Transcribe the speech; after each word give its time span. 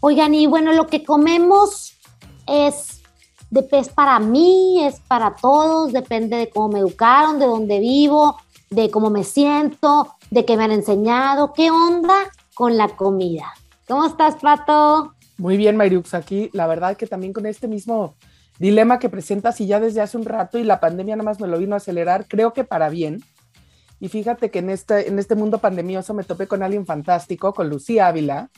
Oigan, 0.00 0.34
y 0.34 0.46
bueno, 0.46 0.72
lo 0.72 0.88
que 0.88 1.04
comemos 1.04 1.96
es, 2.48 3.02
de, 3.50 3.68
es 3.70 3.88
para 3.88 4.18
mí, 4.18 4.84
es 4.84 5.00
para 5.00 5.36
todos, 5.36 5.92
depende 5.92 6.36
de 6.36 6.50
cómo 6.50 6.70
me 6.70 6.80
educaron, 6.80 7.38
de 7.38 7.46
dónde 7.46 7.78
vivo, 7.78 8.36
de 8.70 8.90
cómo 8.90 9.10
me 9.10 9.22
siento, 9.22 10.16
de 10.30 10.44
qué 10.44 10.56
me 10.56 10.64
han 10.64 10.72
enseñado. 10.72 11.52
¿Qué 11.52 11.70
onda 11.70 12.16
con 12.54 12.76
la 12.76 12.88
comida? 12.88 13.52
¿Cómo 13.86 14.04
estás, 14.04 14.36
Pato? 14.36 15.14
Muy 15.38 15.56
bien, 15.56 15.76
Mariux, 15.76 16.14
aquí 16.14 16.50
la 16.52 16.66
verdad 16.66 16.96
que 16.96 17.06
también 17.06 17.32
con 17.32 17.46
este 17.46 17.68
mismo 17.68 18.16
dilema 18.58 18.98
que 18.98 19.08
presentas 19.08 19.60
y 19.60 19.66
ya 19.66 19.80
desde 19.80 20.00
hace 20.00 20.16
un 20.16 20.24
rato 20.24 20.58
y 20.58 20.64
la 20.64 20.80
pandemia 20.80 21.16
nada 21.16 21.24
más 21.24 21.40
me 21.40 21.48
lo 21.48 21.58
vino 21.58 21.74
a 21.74 21.78
acelerar, 21.78 22.26
creo 22.28 22.52
que 22.52 22.64
para 22.64 22.88
bien. 22.88 23.22
Y 24.02 24.08
fíjate 24.08 24.50
que 24.50 24.58
en 24.58 24.68
este, 24.68 25.06
en 25.08 25.20
este 25.20 25.36
mundo 25.36 25.58
pandemioso 25.58 26.12
me 26.12 26.24
topé 26.24 26.48
con 26.48 26.60
alguien 26.64 26.84
fantástico, 26.84 27.54
con 27.54 27.70
Lucía 27.70 28.08
Ávila, 28.08 28.50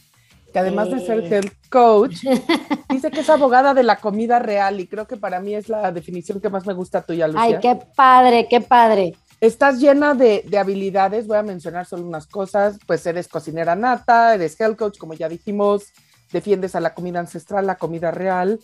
que 0.50 0.58
además 0.58 0.90
de 0.90 1.00
ser 1.00 1.30
health 1.30 1.52
coach, 1.68 2.16
dice 2.88 3.10
que 3.10 3.20
es 3.20 3.28
abogada 3.28 3.74
de 3.74 3.82
la 3.82 3.96
comida 3.96 4.38
real 4.38 4.80
y 4.80 4.86
creo 4.86 5.06
que 5.06 5.18
para 5.18 5.40
mí 5.40 5.54
es 5.54 5.68
la 5.68 5.92
definición 5.92 6.40
que 6.40 6.48
más 6.48 6.64
me 6.64 6.72
gusta 6.72 7.02
tuya, 7.02 7.28
Lucía. 7.28 7.42
Ay, 7.42 7.58
qué 7.60 7.78
padre, 7.94 8.46
qué 8.48 8.62
padre. 8.62 9.16
Estás 9.38 9.80
llena 9.80 10.14
de, 10.14 10.46
de, 10.48 10.56
habilidades, 10.56 11.26
voy 11.26 11.36
a 11.36 11.42
mencionar 11.42 11.84
solo 11.84 12.06
unas 12.06 12.26
cosas, 12.26 12.78
pues 12.86 13.04
eres 13.04 13.28
cocinera 13.28 13.76
nata, 13.76 14.34
eres 14.34 14.58
health 14.58 14.78
coach, 14.78 14.96
como 14.96 15.12
ya 15.12 15.28
dijimos, 15.28 15.92
defiendes 16.32 16.74
a 16.74 16.80
la 16.80 16.94
comida 16.94 17.20
ancestral, 17.20 17.66
la 17.66 17.76
comida 17.76 18.10
real, 18.10 18.60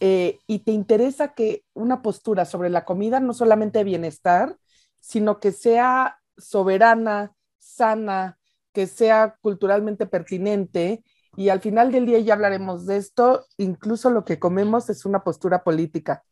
eh, 0.00 0.38
y 0.46 0.60
te 0.60 0.72
interesa 0.72 1.34
que 1.34 1.64
una 1.74 2.00
postura 2.00 2.46
sobre 2.46 2.70
la 2.70 2.86
comida 2.86 3.20
no 3.20 3.34
solamente 3.34 3.84
bienestar, 3.84 4.56
sino 4.98 5.38
que 5.38 5.52
sea 5.52 6.20
soberana, 6.36 7.32
sana, 7.58 8.38
que 8.72 8.86
sea 8.86 9.36
culturalmente 9.40 10.06
pertinente. 10.06 11.02
Y 11.36 11.48
al 11.48 11.60
final 11.60 11.92
del 11.92 12.06
día 12.06 12.18
ya 12.18 12.34
hablaremos 12.34 12.86
de 12.86 12.98
esto, 12.98 13.46
incluso 13.56 14.10
lo 14.10 14.24
que 14.24 14.38
comemos 14.38 14.90
es 14.90 15.06
una 15.06 15.24
postura 15.24 15.64
política. 15.64 16.24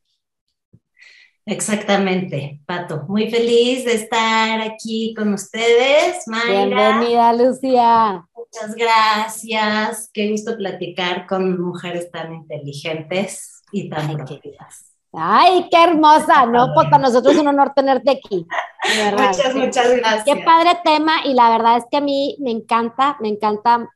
Exactamente, 1.47 2.61
Pato. 2.67 3.07
Muy 3.09 3.31
feliz 3.31 3.85
de 3.85 3.95
estar 3.95 4.61
aquí 4.61 5.15
con 5.17 5.33
ustedes, 5.33 6.23
Mayra. 6.27 6.99
Bienvenida, 6.99 7.33
Lucía. 7.33 8.27
Muchas 8.35 8.75
gracias. 8.77 10.11
Qué 10.13 10.31
gusto 10.31 10.57
platicar 10.57 11.27
con 11.27 11.61
mujeres 11.61 12.11
tan 12.11 12.35
inteligentes 12.35 13.63
y 13.73 13.89
tan 13.89 14.13
productivas. 14.13 14.90
Ay, 15.13 15.69
qué 15.71 15.83
hermosa, 15.83 16.47
¿no? 16.47 16.69
Pues 16.75 16.89
para 16.89 17.03
nosotros 17.03 17.35
es 17.35 17.41
un 17.41 17.49
honor 17.49 17.73
tenerte 17.75 18.11
aquí. 18.11 18.47
Muchas, 19.13 19.55
muchas 19.55 19.97
gracias. 19.97 20.25
Qué 20.25 20.43
padre 20.45 20.71
tema 20.83 21.25
y 21.25 21.35
la 21.35 21.51
verdad 21.51 21.77
es 21.77 21.85
que 21.91 21.99
a 21.99 22.01
mí 22.01 22.37
me 22.41 22.51
encanta, 22.51 23.17
me 23.21 23.29
encanta, 23.29 23.89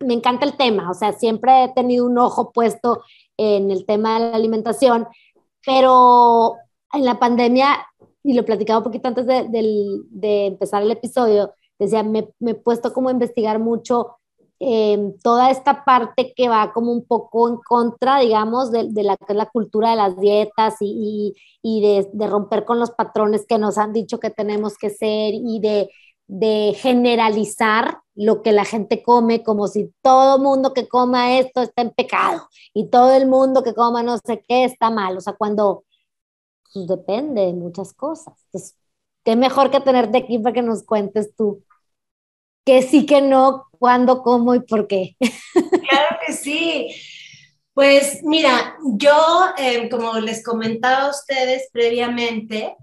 me 0.00 0.14
encanta 0.14 0.46
el 0.46 0.56
tema. 0.56 0.90
O 0.90 0.94
sea, 0.94 1.12
siempre 1.12 1.64
he 1.64 1.68
tenido 1.74 2.06
un 2.06 2.18
ojo 2.18 2.52
puesto 2.52 3.02
en 3.36 3.70
el 3.70 3.84
tema 3.84 4.14
de 4.14 4.30
la 4.30 4.36
alimentación, 4.36 5.06
pero 5.66 6.54
en 6.92 7.04
la 7.04 7.18
pandemia, 7.18 7.86
y 8.22 8.34
lo 8.34 8.44
platicaba 8.44 8.78
un 8.78 8.84
poquito 8.84 9.08
antes 9.08 9.26
de, 9.26 9.46
de 9.48 10.46
empezar 10.46 10.82
el 10.82 10.90
episodio, 10.90 11.52
decía, 11.78 12.02
me, 12.02 12.28
me, 12.38 12.52
he 12.52 12.54
puesto 12.54 12.92
como 12.92 13.08
a 13.08 13.12
investigar 13.12 13.58
mucho 13.58 14.16
eh, 14.60 15.14
toda 15.22 15.50
esta 15.50 15.84
parte 15.84 16.32
que 16.34 16.48
va 16.48 16.72
como 16.72 16.92
un 16.92 17.04
poco 17.06 17.48
en 17.48 17.56
contra, 17.58 18.18
digamos, 18.18 18.72
de, 18.72 18.88
de 18.90 19.02
la, 19.04 19.16
la, 19.28 19.46
cultura 19.46 19.90
de 19.90 19.96
las 19.96 20.18
dietas 20.18 20.76
y, 20.80 21.34
y, 21.62 21.80
de, 22.12 22.26
romper 22.26 22.64
con 22.64 22.80
los 22.80 22.90
patrones 22.90 23.46
que 23.46 23.58
nos 23.58 23.78
han 23.78 23.92
dicho 23.92 24.18
que 24.18 24.30
tenemos 24.30 24.76
que 24.76 24.90
ser 24.90 25.34
y 25.34 25.60
de, 25.60 25.90
de 26.26 26.74
generalizar 26.76 28.00
lo 28.14 28.42
que 28.42 28.52
la 28.52 28.64
gente 28.64 29.02
come 29.02 29.44
como 29.44 29.68
si 29.68 29.92
todo 30.02 30.38
mundo 30.40 30.74
que 30.74 30.88
coma 30.88 31.38
esto 31.38 31.62
está 31.62 31.82
en 31.82 31.90
pecado 31.90 32.48
y 32.74 32.88
todo 32.90 33.12
el 33.12 33.28
mundo 33.28 33.62
que 33.62 33.74
coma 33.74 34.02
no 34.02 34.18
sé 34.18 34.42
qué 34.48 34.64
está 34.64 34.90
mal. 34.90 35.16
O 35.16 35.20
sea, 35.20 35.34
cuando 35.34 35.84
pues 36.72 36.86
depende 36.86 37.42
de 37.46 37.52
muchas 37.54 37.92
cosas. 37.94 38.34
Entonces, 38.46 38.76
qué 39.24 39.36
mejor 39.36 39.70
que 39.70 39.80
tenerte 39.80 40.18
aquí 40.18 40.38
para 40.38 40.54
que 40.54 40.62
nos 40.62 40.82
cuentes 40.84 41.34
tú 41.36 41.64
que 42.68 42.82
sí, 42.82 43.06
que 43.06 43.22
no, 43.22 43.66
cuándo, 43.78 44.22
cómo 44.22 44.54
y 44.54 44.60
por 44.60 44.86
qué. 44.86 45.16
Claro 45.88 46.18
que 46.26 46.34
sí. 46.34 46.94
Pues 47.72 48.20
mira, 48.24 48.76
yo, 48.98 49.54
eh, 49.56 49.88
como 49.88 50.20
les 50.20 50.44
comentaba 50.44 51.06
a 51.06 51.10
ustedes 51.10 51.70
previamente, 51.72 52.76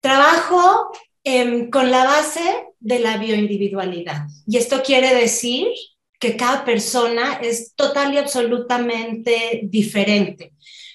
trabajo 0.00 0.92
eh, 1.24 1.68
con 1.68 1.90
la 1.90 2.04
base 2.04 2.68
de 2.78 3.00
la 3.00 3.16
bioindividualidad. 3.16 4.28
Y 4.46 4.56
esto 4.56 4.84
quiere 4.84 5.12
decir 5.12 5.66
que 6.20 6.36
cada 6.36 6.64
persona 6.64 7.40
es 7.42 7.74
total 7.74 8.14
y 8.14 8.18
absolutamente 8.18 9.62
diferente, 9.64 10.52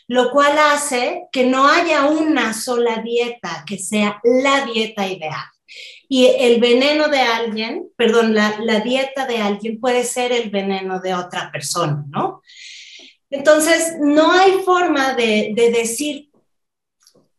lo 0.08 0.32
cual 0.32 0.58
hace 0.58 1.24
que 1.34 1.46
no 1.46 1.68
haya 1.68 2.06
una 2.06 2.54
sola 2.54 3.02
dieta 3.04 3.66
que 3.68 3.78
sea 3.78 4.22
la 4.24 4.64
dieta 4.64 5.06
ideal 5.10 5.44
y 6.12 6.26
el 6.26 6.60
veneno 6.60 7.08
de 7.08 7.20
alguien, 7.20 7.88
perdón, 7.96 8.34
la, 8.34 8.80
dieta 8.84 9.28
de 9.28 9.38
alguien 9.38 9.80
puede 9.80 10.04
ser 10.04 10.32
el 10.32 10.50
veneno 10.50 11.00
de 11.00 11.14
otra 11.14 11.52
persona, 11.52 12.04
¿no? 12.10 12.42
Entonces, 13.30 13.98
no 14.02 14.32
hay 14.32 14.54
forma 14.66 15.14
de, 15.14 15.52
de 15.56 15.70
decir 15.70 16.30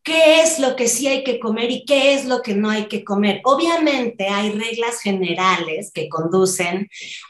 qué 0.05 0.41
es 0.41 0.61
lo 0.61 0.77
que 0.77 0.87
sí 0.87 1.09
hay 1.09 1.25
que 1.25 1.41
comer 1.41 1.69
y 1.69 1.85
qué 1.85 2.15
es 2.15 2.27
lo 2.27 2.43
que 2.43 2.55
no 2.55 2.71
hay 2.71 2.87
que 2.87 3.03
comer. 3.03 3.41
Obviamente 3.43 4.29
hay 4.29 4.53
reglas 4.53 5.01
generales 5.01 5.91
que 5.93 6.09
conducen 6.09 6.89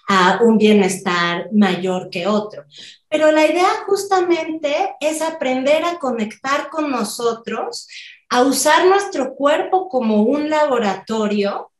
a 0.08 0.40
un 0.42 0.58
bienestar 0.58 1.48
mayor 1.54 2.10
que 2.10 2.26
otro, 2.26 2.64
pero 3.08 3.32
la 3.32 3.46
idea 3.46 3.70
justamente 3.86 4.94
es 5.00 5.22
aprender 5.22 5.84
a 5.84 5.98
conectar 5.98 6.68
con 6.68 6.90
nosotros 6.90 7.88
a 8.30 8.42
usar 8.42 8.86
nuestro 8.86 9.34
cuerpo 9.34 9.88
como 9.88 10.22
un 10.22 10.48
laboratorio 10.48 11.72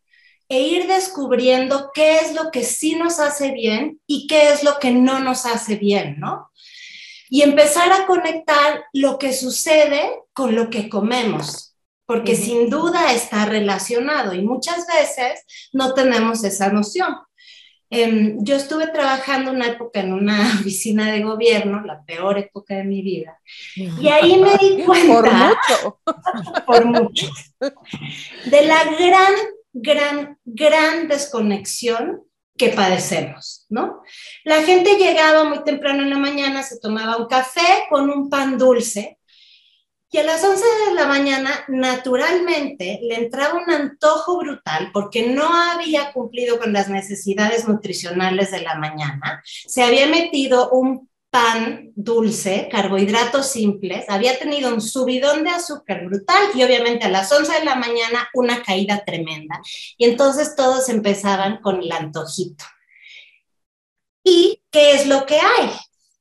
e 0.48 0.62
ir 0.62 0.88
descubriendo 0.88 1.92
qué 1.94 2.18
es 2.18 2.34
lo 2.34 2.50
que 2.50 2.64
sí 2.64 2.96
nos 2.96 3.20
hace 3.20 3.52
bien 3.52 4.00
y 4.06 4.26
qué 4.26 4.52
es 4.52 4.64
lo 4.64 4.78
que 4.80 4.90
no 4.90 5.20
nos 5.20 5.46
hace 5.46 5.76
bien, 5.76 6.18
¿no? 6.18 6.50
Y 7.28 7.42
empezar 7.42 7.92
a 7.92 8.04
conectar 8.04 8.84
lo 8.92 9.16
que 9.16 9.32
sucede 9.32 10.10
con 10.32 10.56
lo 10.56 10.68
que 10.68 10.88
comemos, 10.88 11.76
porque 12.04 12.34
sin 12.34 12.68
duda 12.68 13.12
está 13.12 13.44
relacionado 13.44 14.34
y 14.34 14.42
muchas 14.42 14.84
veces 14.88 15.44
no 15.72 15.94
tenemos 15.94 16.42
esa 16.42 16.72
noción. 16.72 17.14
Eh, 17.92 18.36
yo 18.38 18.54
estuve 18.54 18.86
trabajando 18.86 19.50
una 19.50 19.66
época 19.66 20.00
en 20.00 20.12
una 20.12 20.40
oficina 20.60 21.10
de 21.10 21.22
gobierno, 21.22 21.84
la 21.84 22.02
peor 22.04 22.38
época 22.38 22.76
de 22.76 22.84
mi 22.84 23.02
vida, 23.02 23.38
y 23.74 24.08
ahí 24.08 24.38
me 24.38 24.56
di 24.56 24.84
cuenta, 24.84 25.12
por 25.14 25.30
mucho, 25.32 26.00
por 26.66 26.84
mucho, 26.84 27.28
de 28.46 28.62
la 28.62 28.84
gran, 28.84 29.34
gran, 29.72 30.38
gran 30.44 31.08
desconexión 31.08 32.22
que 32.56 32.68
padecemos, 32.68 33.64
¿no? 33.70 34.02
La 34.44 34.62
gente 34.62 34.96
llegaba 34.96 35.44
muy 35.44 35.64
temprano 35.64 36.02
en 36.02 36.10
la 36.10 36.18
mañana, 36.18 36.62
se 36.62 36.78
tomaba 36.78 37.16
un 37.16 37.26
café 37.26 37.86
con 37.88 38.10
un 38.10 38.28
pan 38.28 38.58
dulce, 38.58 39.18
y 40.12 40.18
a 40.18 40.24
las 40.24 40.42
11 40.42 40.64
de 40.88 40.94
la 40.94 41.06
mañana, 41.06 41.64
naturalmente, 41.68 42.98
le 43.02 43.14
entraba 43.14 43.60
un 43.62 43.70
antojo 43.70 44.38
brutal 44.38 44.90
porque 44.92 45.28
no 45.28 45.46
había 45.46 46.12
cumplido 46.12 46.58
con 46.58 46.72
las 46.72 46.88
necesidades 46.88 47.68
nutricionales 47.68 48.50
de 48.50 48.62
la 48.62 48.74
mañana. 48.74 49.40
Se 49.44 49.82
había 49.82 50.08
metido 50.08 50.70
un 50.70 51.08
pan 51.30 51.92
dulce, 51.94 52.68
carbohidratos 52.72 53.46
simples, 53.46 54.04
había 54.08 54.36
tenido 54.36 54.74
un 54.74 54.80
subidón 54.80 55.44
de 55.44 55.50
azúcar 55.50 56.04
brutal 56.04 56.42
y 56.56 56.64
obviamente 56.64 57.04
a 57.06 57.08
las 57.08 57.30
11 57.30 57.60
de 57.60 57.64
la 57.64 57.76
mañana 57.76 58.28
una 58.34 58.64
caída 58.64 59.04
tremenda. 59.04 59.60
Y 59.96 60.06
entonces 60.06 60.56
todos 60.56 60.88
empezaban 60.88 61.60
con 61.60 61.80
el 61.82 61.92
antojito. 61.92 62.64
¿Y 64.24 64.60
qué 64.72 64.94
es 64.94 65.06
lo 65.06 65.24
que 65.24 65.36
hay? 65.36 65.70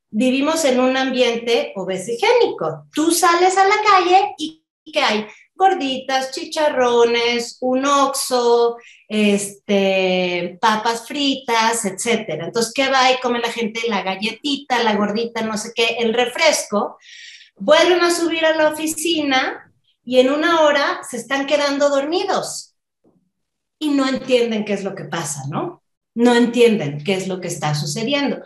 Vivimos 0.10 0.66
en 0.66 0.80
un 0.80 0.98
ambiente 0.98 1.74
obesigénico. 1.76 2.86
Tú 2.94 3.12
sales 3.12 3.58
a 3.58 3.68
la 3.68 3.76
calle 3.76 4.34
y 4.38 4.64
¿qué 4.92 5.00
hay? 5.00 5.28
Gorditas, 5.54 6.32
chicharrones, 6.32 7.58
un 7.62 7.86
oxo, 7.86 8.78
este, 9.08 10.58
papas 10.62 11.06
fritas, 11.06 11.84
etcétera. 11.86 12.46
Entonces, 12.46 12.72
¿qué 12.74 12.90
va 12.90 13.12
y 13.12 13.20
come 13.20 13.40
la 13.40 13.52
gente? 13.52 13.82
La 13.90 14.02
galletita, 14.02 14.82
la 14.84 14.96
gordita, 14.96 15.42
no 15.42 15.58
sé 15.58 15.72
qué, 15.76 15.98
el 16.00 16.14
refresco. 16.14 16.98
Vuelven 17.58 18.02
a 18.02 18.12
subir 18.12 18.46
a 18.46 18.56
la 18.56 18.70
oficina 18.70 19.74
y 20.06 20.20
en 20.20 20.30
una 20.30 20.62
hora 20.62 21.02
se 21.08 21.18
están 21.18 21.46
quedando 21.46 21.90
dormidos 21.90 22.76
y 23.78 23.90
no 23.90 24.08
entienden 24.08 24.64
qué 24.64 24.74
es 24.74 24.84
lo 24.86 24.96
que 24.96 25.04
pasa, 25.04 25.44
¿no? 25.50 25.84
No 26.16 26.36
entienden 26.36 27.04
qué 27.04 27.16
es 27.16 27.28
lo 27.28 27.42
que 27.42 27.50
está 27.50 27.76
sucediendo 27.76 28.38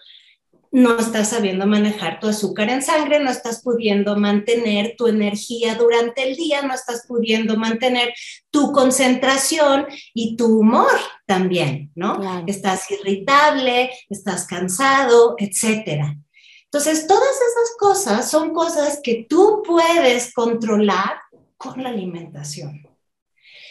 no 0.74 0.98
estás 0.98 1.30
sabiendo 1.30 1.68
manejar 1.68 2.20
tu 2.20 2.28
azúcar 2.28 2.68
en 2.68 2.82
sangre, 2.82 3.20
no 3.20 3.30
estás 3.30 3.62
pudiendo 3.62 4.18
mantener 4.18 4.96
tu 4.98 5.06
energía 5.06 5.76
durante 5.76 6.28
el 6.28 6.36
día, 6.36 6.64
no 6.64 6.74
estás 6.74 7.06
pudiendo 7.08 7.56
mantener 7.58 8.12
tu 8.50 8.72
concentración 8.72 9.86
y 10.16 10.36
tu 10.36 10.62
humor 10.62 10.90
también, 11.28 11.92
¿no? 11.94 12.44
Estás 12.48 12.90
irritable, 12.90 13.92
estás 14.10 14.48
cansado, 14.48 15.36
etcétera. 15.38 16.18
Entonces, 16.64 17.06
todas 17.06 17.36
esas 17.36 17.78
cosas 17.78 18.32
son 18.32 18.52
cosas 18.52 19.00
que 19.04 19.28
tú 19.30 19.62
puedes 19.64 20.34
controlar 20.34 21.20
con 21.56 21.84
la 21.84 21.90
alimentación. 21.90 22.82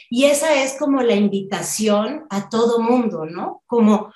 Y 0.09 0.27
esa 0.27 0.63
es 0.63 0.75
como 0.79 1.03
la 1.03 1.17
invitación 1.17 2.27
a 2.31 2.49
todo 2.49 2.79
mundo, 2.81 3.27
¿no? 3.27 3.65
Como 3.67 4.13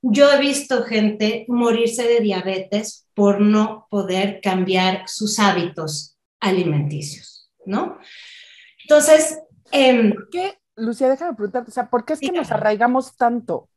Yo 0.00 0.32
he 0.32 0.40
visto 0.40 0.84
gente 0.84 1.44
morirse 1.48 2.04
de 2.04 2.20
diabetes 2.20 3.06
por 3.12 3.42
no 3.42 3.88
poder 3.90 4.40
cambiar 4.40 5.02
sus 5.06 5.38
hábitos 5.38 6.15
alimenticios, 6.40 7.50
¿no? 7.64 7.98
Entonces, 8.82 9.40
eh, 9.72 10.12
¿por 10.14 10.30
qué, 10.30 10.58
Lucía, 10.76 11.08
déjame 11.08 11.34
preguntarte, 11.34 11.70
o 11.70 11.74
sea, 11.74 11.90
¿por 11.90 12.04
qué 12.04 12.12
es 12.14 12.20
que 12.20 12.32
nos 12.32 12.50
arraigamos 12.50 13.16
tanto? 13.16 13.68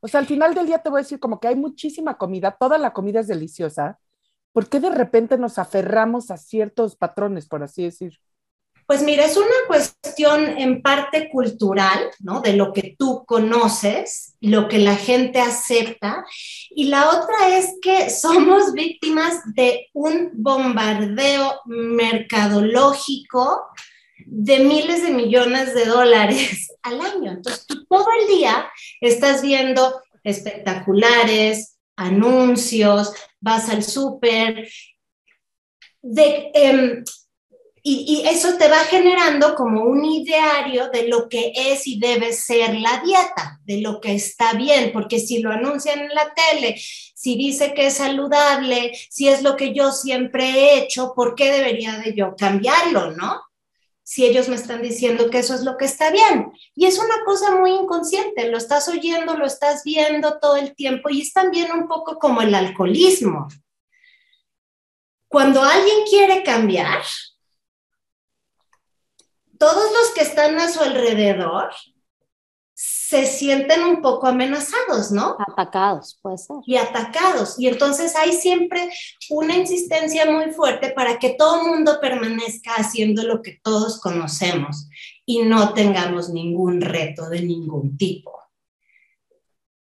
O 0.00 0.08
sea, 0.08 0.20
al 0.20 0.26
final 0.26 0.54
del 0.54 0.66
día 0.66 0.78
te 0.78 0.88
voy 0.88 1.00
a 1.00 1.02
decir 1.02 1.18
como 1.18 1.40
que 1.40 1.48
hay 1.48 1.56
muchísima 1.56 2.16
comida, 2.16 2.56
toda 2.58 2.78
la 2.78 2.92
comida 2.92 3.20
es 3.20 3.26
deliciosa. 3.26 3.98
¿Por 4.52 4.68
qué 4.68 4.80
de 4.80 4.90
repente 4.90 5.36
nos 5.36 5.58
aferramos 5.58 6.30
a 6.30 6.36
ciertos 6.36 6.96
patrones, 6.96 7.46
por 7.46 7.62
así 7.62 7.82
decir? 7.82 8.18
Pues 8.86 9.02
mira, 9.02 9.24
es 9.24 9.36
una 9.36 9.66
cuestión 9.66 10.58
en 10.58 10.80
parte 10.80 11.28
cultural, 11.28 12.08
¿no? 12.20 12.40
De 12.40 12.52
lo 12.52 12.72
que 12.72 12.94
tú 12.96 13.24
conoces, 13.26 14.36
lo 14.40 14.68
que 14.68 14.78
la 14.78 14.94
gente 14.94 15.40
acepta. 15.40 16.24
Y 16.70 16.84
la 16.84 17.10
otra 17.10 17.58
es 17.58 17.74
que 17.82 18.10
somos 18.10 18.72
víctimas 18.72 19.40
de 19.54 19.88
un 19.92 20.30
bombardeo 20.34 21.60
mercadológico 21.66 23.66
de 24.24 24.60
miles 24.60 25.02
de 25.02 25.10
millones 25.10 25.74
de 25.74 25.86
dólares 25.86 26.72
al 26.82 27.00
año. 27.00 27.32
Entonces, 27.32 27.66
tú 27.66 27.84
todo 27.86 28.06
el 28.20 28.36
día 28.36 28.70
estás 29.00 29.42
viendo 29.42 30.00
espectaculares, 30.22 31.76
anuncios, 31.96 33.12
vas 33.40 33.68
al 33.68 33.82
súper, 33.82 34.68
de, 36.02 36.50
em, 36.54 37.04
y, 37.88 38.26
eso 38.26 38.56
te 38.56 38.66
va 38.68 38.78
generando 38.78 39.54
como 39.54 39.84
un 39.84 40.04
ideario 40.04 40.88
de 40.88 41.06
lo 41.06 41.28
que 41.28 41.52
es 41.54 41.86
y 41.86 42.00
debe 42.00 42.32
ser 42.32 42.74
la 42.74 43.00
dieta, 43.04 43.60
de 43.64 43.80
lo 43.80 44.00
que 44.00 44.12
está 44.12 44.54
bien, 44.54 44.90
porque 44.92 45.20
si 45.20 45.38
lo 45.38 45.52
anuncian 45.52 46.00
en 46.00 46.08
la 46.08 46.34
tele, 46.34 46.74
si 46.76 47.36
dice 47.36 47.74
que 47.74 47.86
es 47.86 47.94
saludable, 47.94 48.92
si 49.08 49.28
es 49.28 49.42
lo 49.42 49.54
que 49.54 49.72
yo 49.72 49.92
siempre 49.92 50.50
he 50.50 50.78
hecho, 50.78 51.12
¿por 51.14 51.36
qué 51.36 51.52
debería 51.52 51.98
de 51.98 52.12
yo 52.12 52.34
cambiarlo, 52.36 53.12
no? 53.12 53.40
Si 54.02 54.24
ellos 54.24 54.48
me 54.48 54.56
están 54.56 54.82
diciendo 54.82 55.30
que 55.30 55.38
eso 55.38 55.54
es 55.54 55.62
lo 55.62 55.76
que 55.76 55.84
está 55.84 56.10
bien. 56.10 56.52
Y 56.74 56.86
es 56.86 56.98
una 56.98 57.24
cosa 57.24 57.54
muy 57.54 57.70
inconsciente, 57.70 58.48
lo 58.50 58.58
estás 58.58 58.88
oyendo, 58.88 59.36
lo 59.36 59.46
estás 59.46 59.84
viendo 59.84 60.40
todo 60.40 60.56
el 60.56 60.74
tiempo 60.74 61.08
y 61.08 61.20
es 61.20 61.32
también 61.32 61.70
un 61.70 61.86
poco 61.86 62.18
como 62.18 62.42
el 62.42 62.52
alcoholismo. 62.52 63.46
Cuando 65.28 65.62
alguien 65.62 65.98
quiere 66.08 66.42
cambiar, 66.42 67.02
todos 69.58 69.92
los 69.92 70.14
que 70.14 70.22
están 70.22 70.58
a 70.58 70.68
su 70.68 70.80
alrededor 70.80 71.70
se 72.78 73.24
sienten 73.24 73.84
un 73.84 74.02
poco 74.02 74.26
amenazados, 74.26 75.10
¿no? 75.10 75.36
Atacados, 75.48 76.18
puede 76.20 76.36
ser. 76.36 76.56
Y 76.66 76.76
atacados. 76.76 77.58
Y 77.58 77.68
entonces 77.68 78.14
hay 78.16 78.32
siempre 78.32 78.90
una 79.30 79.56
insistencia 79.56 80.30
muy 80.30 80.52
fuerte 80.52 80.90
para 80.90 81.18
que 81.18 81.30
todo 81.30 81.62
el 81.62 81.68
mundo 81.68 81.98
permanezca 82.00 82.74
haciendo 82.74 83.22
lo 83.22 83.40
que 83.40 83.58
todos 83.62 83.98
conocemos 84.00 84.88
y 85.24 85.42
no 85.42 85.72
tengamos 85.72 86.28
ningún 86.28 86.82
reto 86.82 87.30
de 87.30 87.40
ningún 87.42 87.96
tipo. 87.96 88.32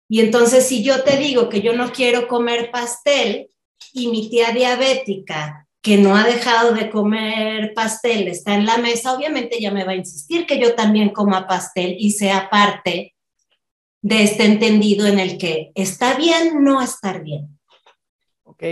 Y 0.08 0.20
entonces 0.20 0.68
si 0.68 0.84
yo 0.84 1.04
te 1.04 1.18
digo 1.18 1.50
que 1.50 1.62
yo 1.62 1.74
no 1.74 1.92
quiero 1.92 2.28
comer 2.28 2.70
pastel 2.70 3.50
y 3.94 4.10
mi 4.10 4.30
tía 4.30 4.52
diabética 4.52 5.62
que 5.84 5.98
no 5.98 6.16
ha 6.16 6.24
dejado 6.24 6.74
de 6.74 6.90
comer 6.90 7.74
pastel 7.74 8.30
está 8.30 8.56
en 8.56 8.66
la 8.66 8.78
mesa, 8.78 9.14
obviamente 9.14 9.60
ya 9.60 9.70
me 9.70 9.84
va 9.84 9.92
a 9.92 9.98
insistir 9.98 10.48
que 10.48 10.58
yo 10.58 10.76
también 10.76 11.10
coma 11.10 11.46
pastel 11.46 11.98
y 12.00 12.12
sea 12.12 12.50
parte 12.50 13.14
de 14.02 14.24
este 14.24 14.46
entendido 14.46 15.06
en 15.06 15.20
el 15.20 15.38
que 15.38 15.74
está 15.76 16.16
bien 16.16 16.64
no 16.64 16.82
estar 16.82 17.22
bien. 17.22 17.60
Ok. 18.44 18.64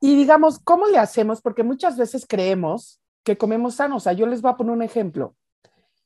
Y 0.00 0.16
digamos, 0.16 0.58
¿cómo 0.58 0.86
le 0.86 0.96
hacemos? 0.96 1.42
Porque 1.42 1.62
muchas 1.64 1.98
veces 1.98 2.24
creemos 2.26 2.98
que 3.22 3.36
comemos 3.36 3.74
sano. 3.74 3.96
O 3.96 4.00
sea, 4.00 4.14
yo 4.14 4.26
les 4.26 4.40
voy 4.40 4.52
a 4.52 4.56
poner 4.56 4.72
un 4.72 4.82
ejemplo. 4.82 5.36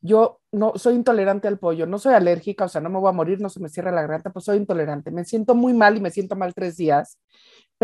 Yo 0.01 0.41
no 0.51 0.73
soy 0.75 0.97
intolerante 0.97 1.47
al 1.47 1.61
pollo, 1.61 1.87
no 1.87 1.99
soy 1.99 2.15
alérgica, 2.15 2.65
o 2.65 2.69
sea, 2.69 2.81
no 2.81 2.91
me 2.91 2.99
voy 2.99 3.09
a 3.09 3.13
morir, 3.13 3.41
no 3.41 3.49
se 3.49 3.61
me 3.61 3.69
cierra 3.69 3.93
la 3.93 4.03
garganta, 4.03 4.31
pues 4.31 4.45
soy 4.45 4.59
intolerante. 4.59 5.13
Me 5.13 5.25
siento 5.25 5.55
muy 5.55 5.73
mal 5.73 5.97
y 5.97 6.01
me 6.01 6.11
siento 6.11 6.35
mal 6.35 6.53
tres 6.53 6.77
días 6.77 7.19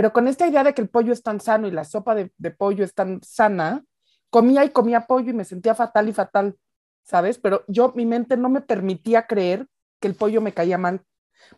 pero 0.01 0.15
con 0.15 0.29
esta 0.29 0.49
idea 0.49 0.65
de 0.65 0.73
que 0.73 0.81
el 0.81 0.89
pollo 0.89 1.13
es 1.13 1.23
tan 1.23 1.43
sano 1.43 1.69
y 1.69 1.73
la 1.73 1.85
sopa 1.85 2.15
de, 2.15 2.31
pollo 2.53 2.83
es 2.87 2.95
tan 2.95 3.21
sana, 3.23 3.85
comía 4.31 4.65
y 4.65 4.71
comía 4.71 5.07
pollo 5.07 5.29
y 5.29 5.35
me 5.35 5.45
sentía 5.45 5.75
fatal 5.75 6.09
y 6.09 6.15
fatal, 6.15 6.57
¿sabes? 7.03 7.37
Pero 7.37 7.65
yo, 7.69 7.93
mi 7.95 8.07
mente 8.07 8.39
no 8.39 8.49
me 8.49 8.63
permitía 8.63 9.27
creer 9.27 9.69
que 10.01 10.09
el 10.09 10.15
pollo 10.15 10.41
me 10.41 10.55
caía 10.55 10.79
mal, 10.79 11.03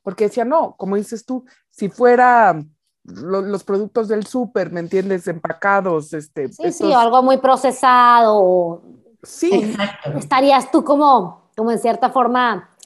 porque 0.03 0.25
decía, 0.25 0.45
no, 0.45 0.75
como 0.77 0.97
dices 0.97 1.25
tú, 1.25 1.45
si 1.71 1.89
fuera 1.89 2.61
los 3.05 3.63
productos 3.63 4.09
del 4.09 4.27
súper, 4.27 4.73
¿me 4.73 4.81
entiendes? 4.81 5.29
Empacados, 5.29 6.13
este. 6.13 6.49
Sí, 6.49 6.73
sí, 6.73 6.93
algo 6.93 7.23
muy 7.23 7.39
procesado. 7.39 8.83
Sí. 9.23 9.73
Estarías 10.17 10.69
tú 10.73 10.83
como, 10.83 11.49
como 11.57 11.71
en 11.71 11.79
cierta 11.79 12.11
forma, 12.11 12.77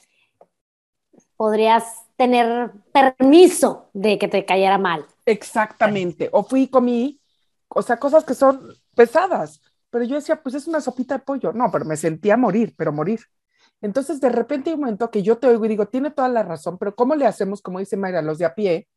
podrías 1.35 2.03
tener 2.15 2.73
permiso 2.91 3.89
de 3.93 4.19
que 4.19 4.27
te 4.27 4.45
cayera 4.45 4.77
mal. 4.77 5.07
Exactamente. 5.27 6.29
O 6.31 6.43
fui 6.43 6.63
y 6.63 6.67
comí, 6.69 7.21
o 7.67 7.81
sea, 7.81 7.97
cosas 7.97 8.23
que 8.23 8.33
son 8.33 8.73
pesadas. 8.95 9.61
Pero 9.89 10.05
yo 10.05 10.15
decía, 10.15 10.41
pues 10.41 10.55
es 10.55 10.67
una 10.67 10.81
sopita 10.81 11.17
de 11.17 11.23
pollo. 11.23 11.53
No, 11.53 11.69
pero 11.71 11.85
me 11.85 11.97
sentía 11.97 12.37
morir, 12.37 12.73
pero 12.77 12.93
morir. 12.93 13.19
Entonces, 13.81 14.19
de 14.21 14.29
repente 14.29 14.69
hay 14.69 14.75
un 14.75 14.81
momento 14.81 15.11
que 15.11 15.21
yo 15.21 15.37
te 15.37 15.47
oigo 15.47 15.65
y 15.65 15.69
digo, 15.69 15.87
tiene 15.87 16.11
toda 16.11 16.29
la 16.29 16.43
razón, 16.43 16.77
pero 16.77 16.95
¿cómo 16.95 17.13
le 17.15 17.27
hacemos, 17.27 17.61
como 17.61 17.79
dice 17.79 17.97
Mayra, 17.97 18.21
los 18.21 18.37
de 18.39 18.45
a 18.45 18.55
pie, 18.55 18.87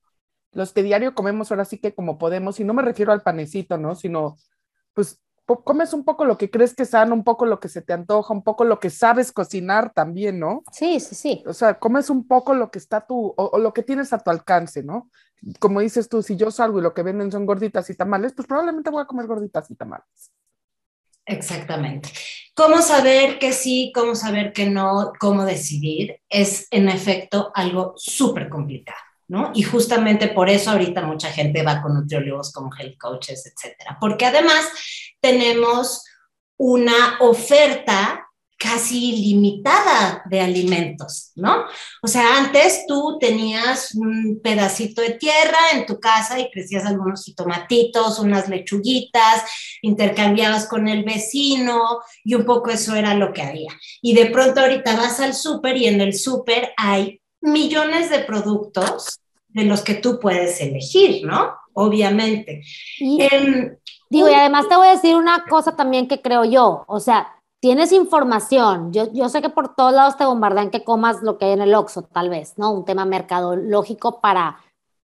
los 0.52 0.72
que 0.72 0.82
diario 0.82 1.14
comemos 1.14 1.50
ahora 1.50 1.64
sí 1.64 1.78
que 1.78 1.94
como 1.94 2.16
podemos, 2.16 2.60
y 2.60 2.64
no 2.64 2.74
me 2.74 2.82
refiero 2.82 3.12
al 3.12 3.22
panecito, 3.22 3.76
¿no? 3.76 3.94
Sino, 3.94 4.36
pues 4.94 5.20
comes 5.58 5.92
un 5.92 6.04
poco 6.04 6.24
lo 6.24 6.38
que 6.38 6.50
crees 6.50 6.74
que 6.74 6.84
es 6.84 6.90
sano, 6.90 7.14
un 7.14 7.24
poco 7.24 7.46
lo 7.46 7.60
que 7.60 7.68
se 7.68 7.82
te 7.82 7.92
antoja, 7.92 8.32
un 8.32 8.42
poco 8.42 8.64
lo 8.64 8.78
que 8.80 8.90
sabes 8.90 9.32
cocinar 9.32 9.92
también, 9.92 10.38
¿no? 10.38 10.62
Sí, 10.72 11.00
sí, 11.00 11.14
sí. 11.14 11.42
O 11.46 11.52
sea, 11.52 11.78
comes 11.78 12.10
un 12.10 12.26
poco 12.26 12.54
lo 12.54 12.70
que 12.70 12.78
está 12.78 13.06
tu, 13.06 13.34
o, 13.36 13.58
lo 13.58 13.72
que 13.72 13.82
tienes 13.82 14.12
a 14.12 14.18
tu 14.18 14.30
alcance, 14.30 14.82
¿no? 14.82 15.10
Como 15.58 15.80
dices 15.80 16.08
tú, 16.08 16.22
si 16.22 16.36
yo 16.36 16.50
salgo 16.50 16.78
y 16.78 16.82
lo 16.82 16.94
que 16.94 17.02
venden 17.02 17.32
son 17.32 17.46
gorditas 17.46 17.88
y 17.90 17.94
tamales, 17.94 18.32
pues 18.34 18.46
probablemente 18.46 18.90
voy 18.90 19.02
a 19.02 19.06
comer 19.06 19.26
gorditas 19.26 19.70
y 19.70 19.74
tamales. 19.74 20.32
Exactamente. 21.26 22.10
¿Cómo 22.54 22.82
saber 22.82 23.38
que 23.38 23.52
sí, 23.52 23.92
cómo 23.94 24.14
saber 24.14 24.52
que 24.52 24.68
no, 24.68 25.12
cómo 25.18 25.44
decidir? 25.44 26.20
Es 26.28 26.66
en 26.70 26.88
efecto 26.88 27.50
algo 27.54 27.94
súper 27.96 28.48
complicado. 28.48 28.98
¿no? 29.30 29.52
Y 29.54 29.62
justamente 29.62 30.26
por 30.26 30.48
eso 30.48 30.72
ahorita 30.72 31.02
mucha 31.02 31.30
gente 31.30 31.62
va 31.62 31.80
con 31.80 31.94
nutriólogos 31.94 32.52
como 32.52 32.70
health 32.76 32.98
coaches, 32.98 33.46
etcétera, 33.46 33.96
porque 34.00 34.26
además 34.26 34.68
tenemos 35.20 36.04
una 36.56 37.18
oferta 37.20 38.26
casi 38.60 39.12
limitada 39.12 40.22
de 40.28 40.38
alimentos, 40.38 41.32
¿no? 41.34 41.64
O 42.02 42.06
sea, 42.06 42.36
antes 42.36 42.84
tú 42.86 43.16
tenías 43.18 43.94
un 43.94 44.38
pedacito 44.44 45.00
de 45.00 45.12
tierra 45.12 45.56
en 45.72 45.86
tu 45.86 45.98
casa 45.98 46.38
y 46.38 46.50
crecías 46.50 46.84
algunos 46.84 47.24
tomatitos, 47.34 48.18
unas 48.18 48.50
lechuguitas, 48.50 49.44
intercambiabas 49.80 50.68
con 50.68 50.88
el 50.88 51.04
vecino 51.04 52.00
y 52.22 52.34
un 52.34 52.44
poco 52.44 52.68
eso 52.68 52.94
era 52.94 53.14
lo 53.14 53.32
que 53.32 53.40
había. 53.40 53.70
Y 54.02 54.12
de 54.12 54.26
pronto 54.26 54.60
ahorita 54.60 54.94
vas 54.94 55.20
al 55.20 55.32
súper 55.32 55.78
y 55.78 55.86
en 55.86 56.02
el 56.02 56.12
súper 56.12 56.74
hay 56.76 57.22
millones 57.40 58.10
de 58.10 58.18
productos 58.18 59.20
de 59.48 59.64
los 59.64 59.80
que 59.80 59.94
tú 59.94 60.20
puedes 60.20 60.60
elegir, 60.60 61.24
¿no? 61.24 61.54
Obviamente. 61.72 62.62
Y, 62.98 63.22
em, 63.22 63.74
Digo, 64.10 64.28
y 64.28 64.34
además 64.34 64.68
te 64.68 64.76
voy 64.76 64.88
a 64.88 64.92
decir 64.92 65.14
una 65.14 65.44
cosa 65.44 65.76
también 65.76 66.08
que 66.08 66.20
creo 66.20 66.44
yo, 66.44 66.84
o 66.88 66.98
sea, 66.98 67.32
tienes 67.60 67.92
información, 67.92 68.92
yo, 68.92 69.12
yo 69.12 69.28
sé 69.28 69.40
que 69.40 69.50
por 69.50 69.76
todos 69.76 69.92
lados 69.92 70.16
te 70.16 70.24
bombardean 70.24 70.70
que 70.70 70.82
comas 70.82 71.22
lo 71.22 71.38
que 71.38 71.44
hay 71.44 71.52
en 71.52 71.60
el 71.60 71.74
Oxxo, 71.74 72.02
tal 72.02 72.28
vez, 72.28 72.54
¿no? 72.56 72.72
Un 72.72 72.84
tema 72.84 73.04
mercadológico 73.04 74.20
para 74.20 74.58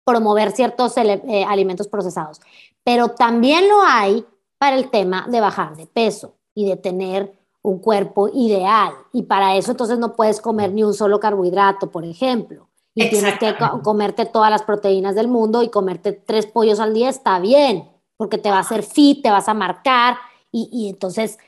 promover 0.04 0.50
ciertos 0.50 0.96
eh, 0.96 1.44
alimentos 1.46 1.86
procesados, 1.86 2.40
pero 2.82 3.10
también 3.10 3.68
lo 3.68 3.80
hay 3.82 4.26
para 4.58 4.76
el 4.76 4.90
tema 4.90 5.26
de 5.28 5.40
bajar 5.40 5.76
de 5.76 5.86
peso 5.86 6.34
y 6.54 6.68
de 6.68 6.76
tener 6.76 7.32
un 7.62 7.78
cuerpo 7.78 8.28
ideal. 8.32 8.92
Y 9.12 9.25
para 9.25 9.56
eso 9.56 9.72
entonces 9.72 9.98
no 9.98 10.14
puedes 10.14 10.40
comer 10.40 10.72
ni 10.72 10.82
un 10.82 10.94
solo 10.94 11.20
carbohidrato, 11.20 11.90
por 11.90 12.04
ejemplo. 12.04 12.68
Y 12.94 13.10
tienes 13.10 13.38
que 13.38 13.54
comerte 13.82 14.25
todas 14.25 14.50
las 14.50 14.62
proteínas 14.62 15.14
del 15.14 15.28
mundo 15.28 15.62
y 15.62 15.68
comerte 15.68 16.12
tres 16.12 16.46
pollos 16.46 16.80
al 16.80 16.94
día 16.94 17.10
está 17.10 17.38
bien, 17.40 17.90
porque 18.16 18.38
te 18.38 18.50
va 18.50 18.58
a 18.58 18.61
hacer 18.61 18.82
fit, 18.82 19.23
te 19.23 19.30
vas 19.30 19.49
a 19.49 19.54
marcar. 19.54 20.16
Y, 20.50 20.68
y 20.73 20.88
entonces, 20.88 21.38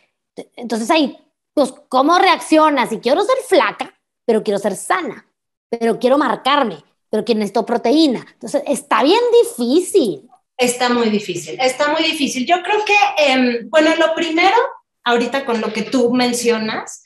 entonces 0.56 0.90
ahí, 0.90 1.18
pues, 1.54 1.75
¿cómo 1.88 2.18
reaccionas? 2.18 2.90
Si 2.90 2.98
quiero 2.98 3.22
ser 3.22 3.37
flaca, 3.46 3.98
pero 4.25 4.42
quiero 4.42 4.58
ser 4.58 4.76
sana, 4.76 5.26
pero 5.68 5.98
quiero 5.98 6.18
marcarme, 6.18 6.84
pero 7.10 7.25
que 7.25 7.34
necesito 7.34 7.64
proteína. 7.64 8.26
Entonces, 8.34 8.62
está 8.66 9.02
bien 9.02 9.20
difícil. 9.42 10.28
Está 10.56 10.88
muy 10.88 11.08
difícil, 11.08 11.56
está 11.60 11.88
muy 11.88 12.02
difícil. 12.02 12.44
Yo 12.44 12.62
creo 12.62 12.84
que, 12.84 12.96
em, 13.18 13.70
bueno, 13.70 13.94
lo 13.96 14.14
primero, 14.14 14.56
ahorita 15.04 15.44
con 15.44 15.60
lo 15.60 15.72
que 15.72 15.82
tú 15.82 16.12
mencionas, 16.12 17.02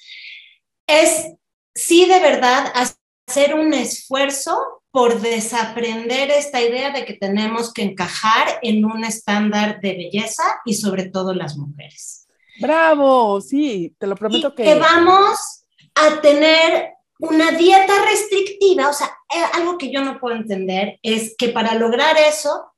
es 0.86 1.34
sí 1.74 2.06
de 2.06 2.18
verdad 2.18 2.72
hacer 2.74 3.54
un 3.54 3.72
esfuerzo 3.74 4.81
por 4.92 5.20
desaprender 5.22 6.30
esta 6.30 6.60
idea 6.60 6.90
de 6.90 7.06
que 7.06 7.14
tenemos 7.14 7.72
que 7.72 7.82
encajar 7.82 8.58
en 8.60 8.84
un 8.84 9.04
estándar 9.04 9.80
de 9.80 9.94
belleza 9.94 10.44
y 10.66 10.74
sobre 10.74 11.06
todo 11.06 11.32
las 11.34 11.56
mujeres. 11.56 12.28
Bravo, 12.60 13.40
sí, 13.40 13.96
te 13.98 14.06
lo 14.06 14.14
prometo 14.14 14.54
que... 14.54 14.64
Que 14.64 14.74
vamos 14.74 15.64
a 15.94 16.20
tener 16.20 16.90
una 17.18 17.52
dieta 17.52 18.04
restrictiva, 18.04 18.90
o 18.90 18.92
sea, 18.92 19.06
eh, 19.34 19.42
algo 19.54 19.78
que 19.78 19.90
yo 19.90 20.02
no 20.02 20.20
puedo 20.20 20.36
entender 20.36 20.98
es 21.02 21.34
que 21.38 21.48
para 21.48 21.74
lograr 21.74 22.16
eso 22.18 22.74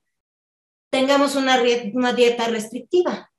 tengamos 0.90 1.34
una, 1.34 1.60
una 1.94 2.12
dieta 2.12 2.46
restrictiva 2.46 3.32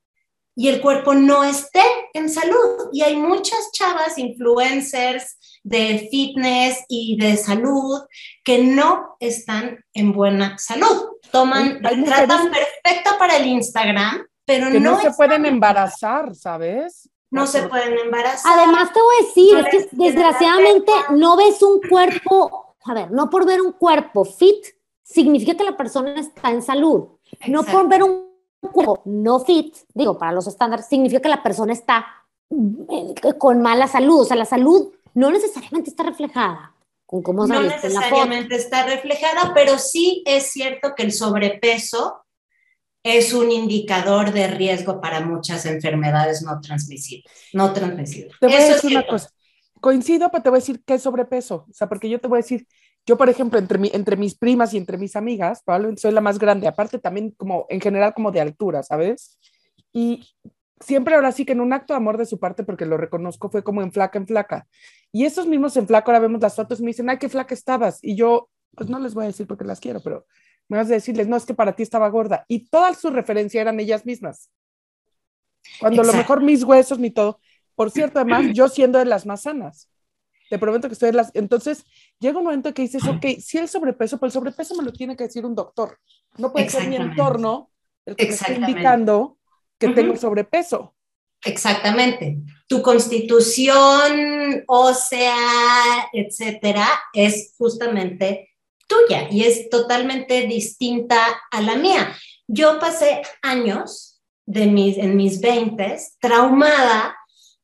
y 0.54 0.68
el 0.68 0.82
cuerpo 0.82 1.14
no 1.14 1.44
esté 1.44 1.84
en 2.14 2.30
salud. 2.30 2.90
Y 2.92 3.02
hay 3.02 3.16
muchas 3.16 3.72
chavas 3.72 4.18
influencers 4.18 5.38
de 5.66 6.08
fitness 6.12 6.86
y 6.88 7.18
de 7.18 7.36
salud 7.38 8.04
que 8.44 8.64
no 8.64 9.18
están 9.20 9.84
en 9.94 10.14
buena 10.14 10.58
salud. 10.60 11.18
Toman, 11.32 11.82
tratan 11.82 12.52
perfecto 12.52 13.18
para 13.18 13.38
el 13.38 13.48
Instagram, 13.48 14.28
pero 14.46 14.70
que 14.70 14.80
no, 14.80 15.02
se 15.02 15.12
pueden 15.12 15.46
embarazar, 15.46 16.36
¿sabes? 16.36 17.10
No 17.32 17.48
se 17.48 17.64
pueden 17.64 17.98
embarazar. 17.98 18.60
Además 18.60 18.94
te 18.94 19.00
voy 19.02 19.16
a 19.16 19.26
decir, 19.26 19.66
que 19.72 19.90
desgraciadamente 19.92 20.92
no 21.10 21.36
ves 21.36 21.62
un 21.64 21.82
cuerpo, 21.82 22.76
a 22.86 22.94
ver, 22.94 23.10
no 23.10 23.32
por 23.32 23.48
ver 23.48 23.60
un 23.60 23.72
cuerpo 23.72 24.24
fit, 24.24 24.68
significa 25.04 25.56
que 25.56 25.64
la 25.64 25.76
persona 25.76 26.14
está 26.20 26.52
en 26.52 26.62
salud. 26.62 27.08
No 27.48 27.64
por 27.64 27.90
ver 27.90 28.04
un 28.04 28.30
cuerpo 28.72 29.02
no 29.06 29.40
fit, 29.40 29.76
digo, 29.96 30.16
para 30.20 30.32
los 30.32 30.46
estándares, 30.46 30.86
significa 30.86 31.22
que 31.22 31.30
la 31.30 31.42
persona 31.42 31.74
está 31.74 32.06
eh, 32.52 33.16
con 33.40 33.64
mala 33.64 33.88
salud. 33.88 34.22
O 34.22 34.26
sea, 34.26 34.38
la 34.38 34.46
salud 34.46 34.92
no 35.16 35.32
necesariamente 35.32 35.90
está 35.90 36.04
reflejada 36.04 36.76
con 37.06 37.22
cómo 37.22 37.48
No 37.48 37.62
necesariamente 37.62 38.56
está 38.56 38.86
reflejada, 38.86 39.54
pero 39.54 39.78
sí 39.78 40.24
es 40.26 40.52
cierto 40.52 40.94
que 40.96 41.04
el 41.04 41.12
sobrepeso 41.12 42.26
es 43.04 43.34
un 43.34 43.52
indicador 43.52 44.34
de 44.34 44.48
riesgo 44.48 45.00
para 45.00 45.22
muchas 45.22 45.66
enfermedades 45.68 46.42
no 46.42 46.60
transmisibles. 46.60 47.32
No 47.54 47.72
transmisibles. 47.72 48.34
Te 48.40 48.48
voy 48.48 48.56
a 48.56 48.68
decir 48.68 48.92
una 48.92 49.06
cosa. 49.06 49.30
Coincido, 49.80 50.30
pero 50.32 50.42
te 50.42 50.50
voy 50.50 50.58
a 50.58 50.62
decir 50.62 50.82
qué 50.84 50.96
es 50.96 51.04
sobrepeso. 51.04 51.68
O 51.70 51.74
sea, 51.74 51.88
porque 51.88 52.10
yo 52.10 52.20
te 52.20 52.28
voy 52.28 52.38
a 52.38 52.42
decir, 52.42 52.66
yo, 53.06 53.16
por 53.16 53.30
ejemplo, 53.30 53.60
entre, 53.60 53.78
mi, 53.78 53.92
entre 53.94 54.18
mis 54.18 54.36
primas 54.36 54.74
y 54.74 54.78
entre 54.78 54.98
mis 54.98 55.16
amigas, 55.16 55.62
probablemente 55.64 56.02
soy 56.02 56.12
la 56.12 56.22
más 56.22 56.40
grande, 56.40 56.68
aparte 56.68 56.98
también 56.98 57.30
como 57.38 57.68
en 57.70 57.80
general 57.80 58.16
como 58.16 58.32
de 58.32 58.42
altura, 58.42 58.82
¿sabes? 58.82 59.38
Y 59.94 60.28
siempre 60.80 61.16
ahora 61.16 61.32
sí 61.32 61.46
que 61.46 61.54
en 61.54 61.62
un 61.62 61.74
acto 61.74 61.94
de 61.94 61.98
amor 61.98 62.18
de 62.18 62.26
su 62.26 62.40
parte, 62.40 62.64
porque 62.64 62.86
lo 62.86 62.98
reconozco, 62.98 63.50
fue 63.50 63.64
como 63.64 63.82
en 63.82 63.92
flaca, 63.92 64.18
en 64.18 64.28
flaca. 64.28 64.68
Y 65.12 65.26
esos 65.26 65.48
mismos 65.48 65.78
en 65.78 65.88
flaca, 65.88 66.12
ahora 66.12 66.20
vemos 66.20 66.42
las 66.42 66.56
fotos 66.56 66.80
y 66.80 66.84
me 66.84 66.90
dicen, 66.90 67.10
ay, 67.10 67.18
qué 67.18 67.30
flaca 67.30 67.54
estabas. 67.54 68.00
Y 68.02 68.16
yo, 68.16 68.50
pues 68.76 68.90
no 68.90 69.00
les 69.00 69.14
voy 69.14 69.24
a 69.24 69.28
decir 69.28 69.48
porque 69.48 69.64
las 69.64 69.80
quiero, 69.80 70.02
pero 70.02 70.26
me 70.68 70.78
vas 70.78 70.88
a 70.88 70.94
decirles, 70.94 71.28
no, 71.28 71.38
es 71.38 71.46
que 71.46 71.54
para 71.54 71.76
ti 71.76 71.84
estaba 71.84 72.10
gorda. 72.10 72.46
Y 72.48 72.68
todas 72.70 73.00
sus 73.00 73.14
referencias 73.14 73.62
eran 73.62 73.80
ellas 73.80 74.06
mismas. 74.06 74.50
Cuando 75.80 76.02
a 76.02 76.06
lo 76.06 76.14
mejor 76.14 76.42
mis 76.42 76.64
huesos 76.64 77.00
ni 77.00 77.12
todo. 77.12 77.40
Por 77.76 77.92
cierto, 77.92 78.20
además, 78.20 78.46
yo 78.54 78.70
siendo 78.70 79.00
de 79.00 79.06
las 79.06 79.26
más 79.26 79.44
sanas. 79.44 79.90
Te 80.50 80.60
prometo 80.60 80.88
que 80.88 80.94
estoy 80.94 81.10
en 81.10 81.18
las... 81.18 81.32
Entonces, 81.34 81.86
llega 82.20 82.38
un 82.38 82.46
momento 82.46 82.74
que 82.74 82.84
dices, 82.84 83.04
ok, 83.08 83.26
si 83.40 83.58
el 83.58 83.68
sobrepeso, 83.68 84.20
pues 84.20 84.34
el 84.34 84.40
sobrepeso 84.40 84.76
me 84.76 84.84
lo 84.84 84.94
tiene 84.94 85.16
que 85.16 85.26
decir 85.26 85.46
un 85.46 85.56
doctor. 85.56 85.98
No 86.38 86.52
puede 86.52 86.70
ser 86.70 86.88
mi 86.88 86.96
entorno 86.96 87.72
el 88.06 88.16
que 88.16 88.26
me 88.26 88.34
está 88.34 88.54
indicando 88.54 89.38
que 89.88 90.02
tengo 90.02 90.16
sobrepeso. 90.16 90.96
Exactamente. 91.44 92.38
Tu 92.68 92.82
constitución 92.82 94.64
ósea, 94.68 96.10
etcétera, 96.12 96.88
es 97.14 97.54
justamente 97.58 98.50
tuya 98.88 99.28
y 99.30 99.44
es 99.44 99.70
totalmente 99.70 100.48
distinta 100.48 101.18
a 101.52 101.62
la 101.62 101.76
mía. 101.76 102.16
Yo 102.48 102.80
pasé 102.80 103.22
años 103.42 104.22
de 104.46 104.68
mis, 104.68 104.98
en 104.98 105.16
mis 105.16 105.42
20 105.42 105.98
traumada 106.20 107.16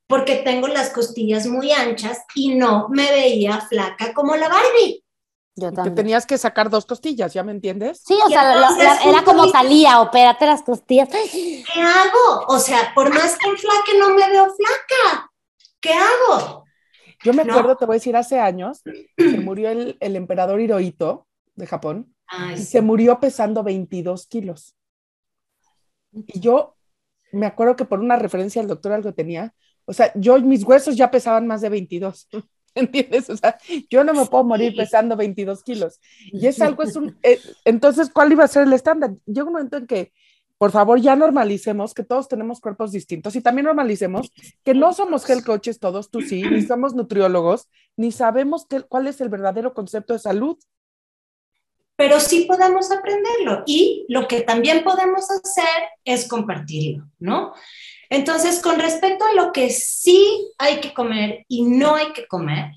porque 0.07 0.37
tengo 0.37 0.67
las 0.67 0.89
costillas 0.89 1.47
muy 1.47 1.71
anchas 1.71 2.19
y 2.35 2.55
no 2.55 2.89
me 2.89 3.09
veía 3.11 3.61
flaca 3.61 4.13
como 4.13 4.35
la 4.35 4.49
Barbie. 4.49 5.03
Yo 5.55 5.72
también. 5.72 5.96
Que 5.96 6.01
tenías 6.01 6.25
que 6.25 6.38
sacar 6.38 6.70
dos 6.70 6.86
costillas, 6.86 7.34
¿ya 7.34 7.43
me 7.43 7.51
entiendes? 7.51 8.01
Sí, 8.05 8.15
o 8.25 8.29
sea, 8.29 9.00
era 9.05 9.24
como 9.24 9.48
salía, 9.50 10.01
opérate 10.01 10.46
las 10.46 10.62
costillas. 10.63 11.10
¿Qué 11.10 11.63
hago? 11.81 12.46
O 12.48 12.60
sea, 12.60 12.93
por 12.96 13.10
más 13.13 13.38
que 13.38 13.50
flaque, 13.58 13.98
no 14.00 14.10
me 14.10 14.29
veo 14.29 14.46
flaca. 14.46 15.31
¿Qué 15.79 15.93
hago? 15.93 16.65
Yo 17.24 17.34
me 17.34 17.43
acuerdo, 17.43 17.75
te 17.75 17.86
voy 17.86 17.96
a 17.96 17.98
decir, 17.98 18.15
hace 18.15 18.39
años, 18.39 18.81
se 19.17 19.39
murió 19.39 19.70
el, 19.70 19.98
el 20.00 20.15
emperador 20.15 20.60
Hirohito 20.60 21.27
de 21.55 21.67
Japón 21.67 22.15
y 22.55 22.62
se 22.62 22.81
murió 22.81 23.20
pesando 23.20 23.63
22 23.63 24.27
kilos. 24.27 24.75
Y 26.12 26.39
yo 26.39 26.75
me 27.31 27.46
acuerdo 27.46 27.75
que 27.75 27.86
por 27.86 28.00
una 28.00 28.15
referencia 28.15 28.62
al 28.62 28.67
doctor 28.67 28.91
algo 28.93 29.13
tenía, 29.13 29.53
o 29.86 29.93
sea, 29.93 30.12
yo, 30.15 30.39
mis 30.39 30.63
huesos 30.63 30.96
ya 30.96 31.12
pesaban 31.12 31.48
más 31.48 31.62
de 31.62 31.70
22. 31.70 32.29
¿Entiendes? 32.75 33.29
O 33.29 33.37
sea, 33.37 33.57
yo 33.89 34.03
no 34.03 34.13
me 34.13 34.25
puedo 34.25 34.43
morir 34.43 34.75
pesando 34.75 35.15
22 35.15 35.63
kilos. 35.63 35.99
Y 36.31 36.47
es 36.47 36.61
algo, 36.61 36.83
es 36.83 36.95
un... 36.95 37.17
Eh, 37.23 37.39
entonces, 37.65 38.09
¿cuál 38.09 38.31
iba 38.31 38.43
a 38.43 38.47
ser 38.47 38.63
el 38.63 38.73
estándar? 38.73 39.11
Llega 39.25 39.47
un 39.47 39.53
momento 39.53 39.77
en 39.77 39.87
que, 39.87 40.13
por 40.57 40.71
favor, 40.71 41.01
ya 41.01 41.15
normalicemos 41.15 41.93
que 41.93 42.03
todos 42.03 42.27
tenemos 42.27 42.61
cuerpos 42.61 42.91
distintos 42.91 43.35
y 43.35 43.41
también 43.41 43.65
normalicemos 43.65 44.31
que 44.63 44.73
no 44.73 44.93
somos 44.93 45.25
gel 45.25 45.43
coaches 45.43 45.79
todos, 45.79 46.09
tú 46.09 46.21
sí, 46.21 46.43
ni 46.43 46.61
somos 46.61 46.93
nutriólogos, 46.93 47.67
ni 47.97 48.11
sabemos 48.11 48.65
qué, 48.67 48.81
cuál 48.81 49.07
es 49.07 49.19
el 49.21 49.29
verdadero 49.29 49.73
concepto 49.73 50.13
de 50.13 50.19
salud. 50.19 50.57
Pero 51.95 52.19
sí 52.19 52.45
podemos 52.45 52.91
aprenderlo 52.91 53.63
y 53.65 54.05
lo 54.07 54.27
que 54.27 54.41
también 54.41 54.83
podemos 54.83 55.29
hacer 55.29 55.89
es 56.05 56.27
compartirlo, 56.27 57.09
¿no? 57.19 57.53
Entonces, 58.12 58.60
con 58.60 58.77
respecto 58.77 59.24
a 59.24 59.34
lo 59.34 59.53
que 59.53 59.70
sí 59.70 60.51
hay 60.58 60.82
que 60.82 60.94
comer 60.94 61.46
y 61.48 61.63
no 61.63 61.96
hay 61.96 62.12
que 62.12 62.27
comer, 62.27 62.74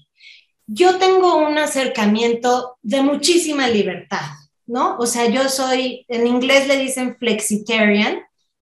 yo 0.65 0.97
tengo 0.99 1.39
un 1.39 1.59
acercamiento 1.59 2.79
de 2.83 3.03
muchísima 3.03 3.67
libertad, 3.67 4.27
¿no? 4.65 4.97
O 4.97 5.07
sea, 5.07 5.29
yo 5.29 5.49
soy, 5.49 6.07
en 6.07 6.29
inglés 6.29 6.69
le 6.69 6.79
dicen 6.79 7.17
flexitarian, 7.19 8.23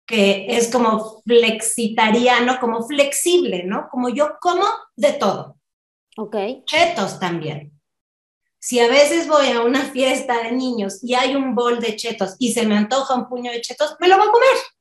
que 0.08 0.48
es 0.58 0.72
como 0.72 1.22
flexitariano, 1.22 2.60
como 2.60 2.84
flexible, 2.88 3.64
¿no? 3.64 3.88
Como 3.92 4.10
yo 4.10 4.38
como 4.42 4.66
de 4.96 5.14
todo. 5.14 5.58
Ok. 6.18 6.36
Chetos 6.66 7.20
también. 7.20 7.80
Si 8.58 8.80
a 8.80 8.88
veces 8.88 9.28
voy 9.28 9.52
a 9.52 9.62
una 9.62 9.84
fiesta 9.84 10.42
de 10.42 10.52
niños 10.52 11.04
y 11.04 11.14
hay 11.14 11.36
un 11.36 11.54
bol 11.54 11.80
de 11.80 11.96
chetos 11.96 12.36
y 12.40 12.54
se 12.54 12.66
me 12.66 12.76
antoja 12.76 13.14
un 13.14 13.30
puño 13.30 13.52
de 13.52 13.62
chetos, 13.62 13.96
me 14.00 14.08
lo 14.08 14.18
voy 14.18 14.28
a 14.28 14.32
comer 14.32 14.75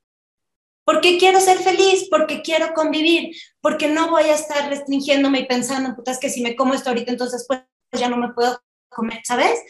porque 0.84 1.18
quiero 1.18 1.40
ser 1.40 1.58
feliz, 1.58 2.08
porque 2.10 2.42
quiero 2.42 2.74
convivir, 2.74 3.34
porque 3.60 3.88
no 3.88 4.10
voy 4.10 4.24
a 4.24 4.34
estar 4.34 4.68
restringiéndome 4.68 5.40
y 5.40 5.46
pensando, 5.46 5.94
putas, 5.96 6.18
que 6.18 6.28
si 6.28 6.42
me 6.42 6.54
como 6.54 6.74
esto 6.74 6.90
ahorita, 6.90 7.10
entonces 7.10 7.44
pues 7.48 7.60
ya 7.92 8.08
no 8.08 8.16
me 8.16 8.32
puedo 8.32 8.60
comer, 8.90 9.20
¿sabes? 9.24 9.60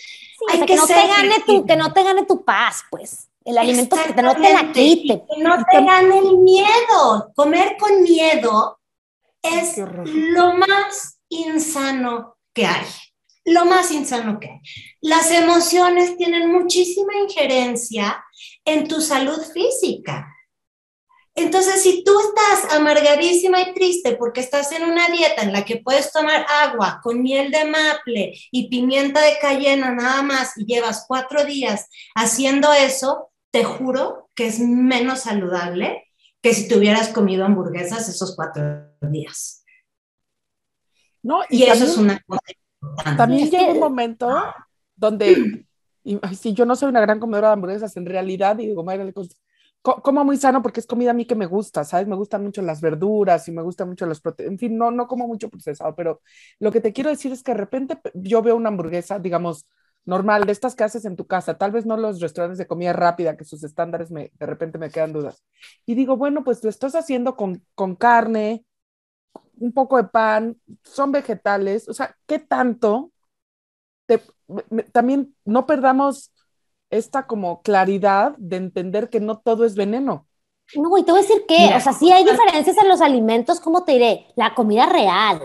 Hay 0.50 0.64
que, 0.66 0.76
no 0.76 0.86
te 0.86 0.94
gane 0.94 1.40
tu, 1.46 1.64
que 1.64 1.76
no 1.76 1.92
te 1.92 2.02
gane 2.02 2.26
tu 2.26 2.44
paz, 2.44 2.82
pues. 2.90 3.28
El 3.44 3.58
alimento 3.58 3.96
que 3.96 4.22
no 4.22 4.34
te 4.34 4.52
la 4.52 4.72
quite. 4.72 5.22
Que 5.28 5.42
no 5.42 5.56
te 5.70 5.84
gane 5.84 6.18
el 6.18 6.38
miedo. 6.38 7.30
Comer 7.34 7.76
con 7.78 8.02
miedo 8.02 8.80
es 9.42 9.76
lo 9.76 10.54
más 10.54 11.20
insano 11.28 12.38
que 12.54 12.66
hay. 12.66 12.86
Lo 13.44 13.66
más 13.66 13.90
insano 13.90 14.40
que 14.40 14.48
hay. 14.48 14.60
Las 15.02 15.30
emociones 15.30 16.16
tienen 16.16 16.50
muchísima 16.50 17.14
injerencia 17.16 18.24
en 18.64 18.88
tu 18.88 19.02
salud 19.02 19.40
física 19.52 20.33
Entonces, 21.36 21.82
si 21.82 22.04
tú 22.04 22.12
estás 22.20 22.72
amargadísima 22.74 23.60
y 23.60 23.74
triste 23.74 24.14
porque 24.16 24.40
estás 24.40 24.70
en 24.70 24.84
una 24.84 25.08
dieta 25.08 25.42
en 25.42 25.52
la 25.52 25.64
que 25.64 25.78
puedes 25.78 26.12
tomar 26.12 26.46
agua 26.48 27.00
con 27.02 27.22
miel 27.22 27.50
de 27.50 27.64
maple 27.64 28.34
y 28.52 28.68
pimienta 28.68 29.20
de 29.20 29.38
cayena 29.40 29.92
nada 29.92 30.22
más 30.22 30.56
y 30.56 30.64
llevas 30.64 31.06
cuatro 31.08 31.44
días 31.44 31.88
haciendo 32.14 32.72
eso, 32.72 33.32
te 33.50 33.64
juro 33.64 34.30
que 34.34 34.46
es 34.46 34.60
menos 34.60 35.20
saludable 35.22 36.04
que 36.40 36.54
si 36.54 36.68
te 36.68 36.76
hubieras 36.76 37.08
comido 37.08 37.44
hamburguesas 37.44 38.08
esos 38.08 38.36
cuatro 38.36 38.90
días. 39.00 39.64
No, 41.22 41.40
y, 41.48 41.64
eso 41.64 41.84
es 41.84 41.96
una 41.96 42.20
cosa 42.26 42.42
importante. 42.80 43.16
También 43.16 43.50
llega 43.50 43.72
un 43.72 43.80
momento 43.80 44.28
donde, 44.94 45.66
si 46.38 46.52
yo 46.52 46.64
no 46.66 46.76
soy 46.76 46.90
una 46.90 47.00
gran 47.00 47.18
comedora 47.18 47.48
de 47.48 47.54
hamburguesas, 47.54 47.96
en 47.96 48.06
realidad, 48.06 48.56
digo, 48.56 48.84
madre, 48.84 49.12
como 49.84 50.24
muy 50.24 50.36
sano 50.38 50.62
porque 50.62 50.80
es 50.80 50.86
comida 50.86 51.10
a 51.10 51.14
mí 51.14 51.26
que 51.26 51.34
me 51.34 51.46
gusta, 51.46 51.84
¿sabes? 51.84 52.06
Me 52.08 52.16
gustan 52.16 52.42
mucho 52.42 52.62
las 52.62 52.80
verduras 52.80 53.46
y 53.48 53.52
me 53.52 53.62
gustan 53.62 53.88
mucho 53.88 54.06
los 54.06 54.20
proteínas, 54.20 54.52
en 54.52 54.58
fin, 54.58 54.78
no, 54.78 54.90
no 54.90 55.06
como 55.06 55.26
mucho 55.28 55.50
procesado, 55.50 55.94
pero 55.94 56.22
lo 56.58 56.72
que 56.72 56.80
te 56.80 56.92
quiero 56.92 57.10
decir 57.10 57.32
es 57.32 57.42
que 57.42 57.52
de 57.52 57.58
repente 57.58 57.98
yo 58.14 58.40
veo 58.42 58.56
una 58.56 58.70
hamburguesa, 58.70 59.18
digamos, 59.18 59.66
normal, 60.06 60.46
de 60.46 60.52
estas 60.52 60.74
que 60.74 60.84
haces 60.84 61.04
en 61.04 61.16
tu 61.16 61.26
casa, 61.26 61.58
tal 61.58 61.72
vez 61.72 61.84
no 61.86 61.96
los 61.98 62.20
restaurantes 62.20 62.58
de 62.58 62.66
comida 62.66 62.92
rápida, 62.94 63.36
que 63.36 63.44
sus 63.44 63.62
estándares 63.64 64.10
me, 64.10 64.32
de 64.38 64.46
repente 64.46 64.78
me 64.78 64.90
quedan 64.90 65.12
dudas. 65.12 65.42
Y 65.86 65.94
digo, 65.94 66.16
bueno, 66.16 66.44
pues 66.44 66.62
lo 66.64 66.70
estás 66.70 66.94
haciendo 66.94 67.36
con, 67.36 67.62
con 67.74 67.94
carne, 67.96 68.64
un 69.58 69.72
poco 69.72 69.96
de 69.98 70.04
pan, 70.04 70.58
son 70.84 71.12
vegetales, 71.12 71.88
o 71.88 71.94
sea, 71.94 72.16
¿qué 72.26 72.38
tanto? 72.38 73.12
también 74.92 75.34
no 75.44 75.66
perdamos 75.66 76.32
esta 76.90 77.26
como 77.26 77.62
claridad 77.62 78.34
de 78.38 78.56
entender 78.56 79.10
que 79.10 79.20
no 79.20 79.38
todo 79.38 79.64
es 79.64 79.74
veneno. 79.74 80.26
No, 80.74 80.96
y 80.96 81.04
te 81.04 81.12
voy 81.12 81.20
a 81.20 81.22
decir 81.22 81.44
que, 81.46 81.74
o 81.74 81.80
sea, 81.80 81.92
sí 81.92 82.10
hay 82.10 82.24
diferencias 82.24 82.76
en 82.78 82.88
los 82.88 83.00
alimentos, 83.00 83.60
¿cómo 83.60 83.84
te 83.84 83.92
diré? 83.92 84.26
La 84.34 84.54
comida 84.54 84.86
real. 84.86 85.42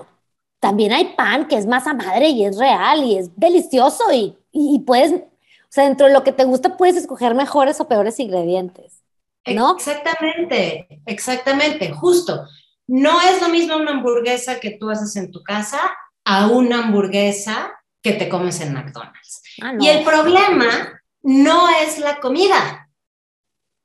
También 0.60 0.93
hay 0.93 1.13
pan 1.15 1.48
que 1.48 1.58
es 1.58 1.65
masa 1.65 1.93
madre 1.93 2.29
y 2.29 2.46
es 2.46 2.58
real 2.58 3.03
y 3.03 3.17
es 3.17 3.29
delicioso 3.36 4.12
y, 4.13 4.38
y, 4.51 4.79
puedes, 4.79 5.13
o 5.13 5.69
sea, 5.69 5.86
dentro 5.86 6.08
de 6.08 6.13
lo 6.13 6.24
que 6.24 6.31
te 6.31 6.43
gusta 6.43 6.77
puedes 6.77 6.96
escoger 6.98 7.36
mejores 7.36 7.79
o 7.79 7.88
peores 7.88 8.19
ingredientes, 8.19 9.01
¿no? 9.46 9.75
Exactamente, 9.75 11.01
exactamente, 11.05 11.91
justo. 11.91 12.46
No 12.88 13.22
es 13.22 13.41
lo 13.41 13.50
mismo 13.50 13.77
una 13.77 13.91
hamburguesa 13.91 14.60
que 14.60 14.72
tú 14.72 14.89
haces 14.89 15.15
en 15.15 15.31
tu 15.31 15.43
casa 15.43 15.79
a 16.25 16.48
una 16.48 16.79
hamburguesa 16.79 17.72
que 18.01 18.13
te 18.13 18.27
comes 18.29 18.60
en 18.62 18.74
McDonald's. 18.74 19.43
Ah, 19.62 19.74
y 19.79 19.88
el 19.88 20.03
problema 20.03 20.99
no 21.22 21.70
es 21.70 22.00
la 22.00 22.20
comida, 22.20 22.90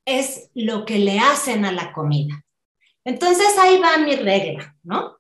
es 0.04 0.50
lo 0.54 0.84
que 0.84 0.98
le 0.98 1.18
hacen 1.18 1.64
a 1.64 1.72
la 1.72 1.92
comida. 1.92 2.44
Entonces 3.04 3.58
ahí 3.58 3.78
va 3.78 3.98
mi 3.98 4.16
regla, 4.16 4.76
¿no? 4.82 5.18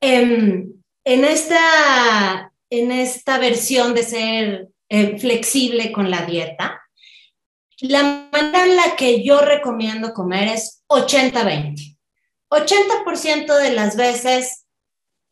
En, 0.00 0.82
esta, 1.04 2.52
en 2.70 2.92
esta 2.92 3.38
versión 3.38 3.94
de 3.94 4.02
ser 4.02 4.68
eh, 4.88 5.18
flexible 5.18 5.92
con 5.92 6.10
la 6.10 6.24
dieta, 6.26 6.82
la 7.78 8.28
manera 8.32 8.64
en 8.64 8.76
la 8.76 8.96
que 8.96 9.24
yo 9.24 9.40
recomiendo 9.40 10.12
comer 10.12 10.48
es 10.48 10.82
80-20. 10.88 11.98
80%, 12.50 13.56
de 13.56 13.72
las 13.72 13.96
veces 13.96 14.66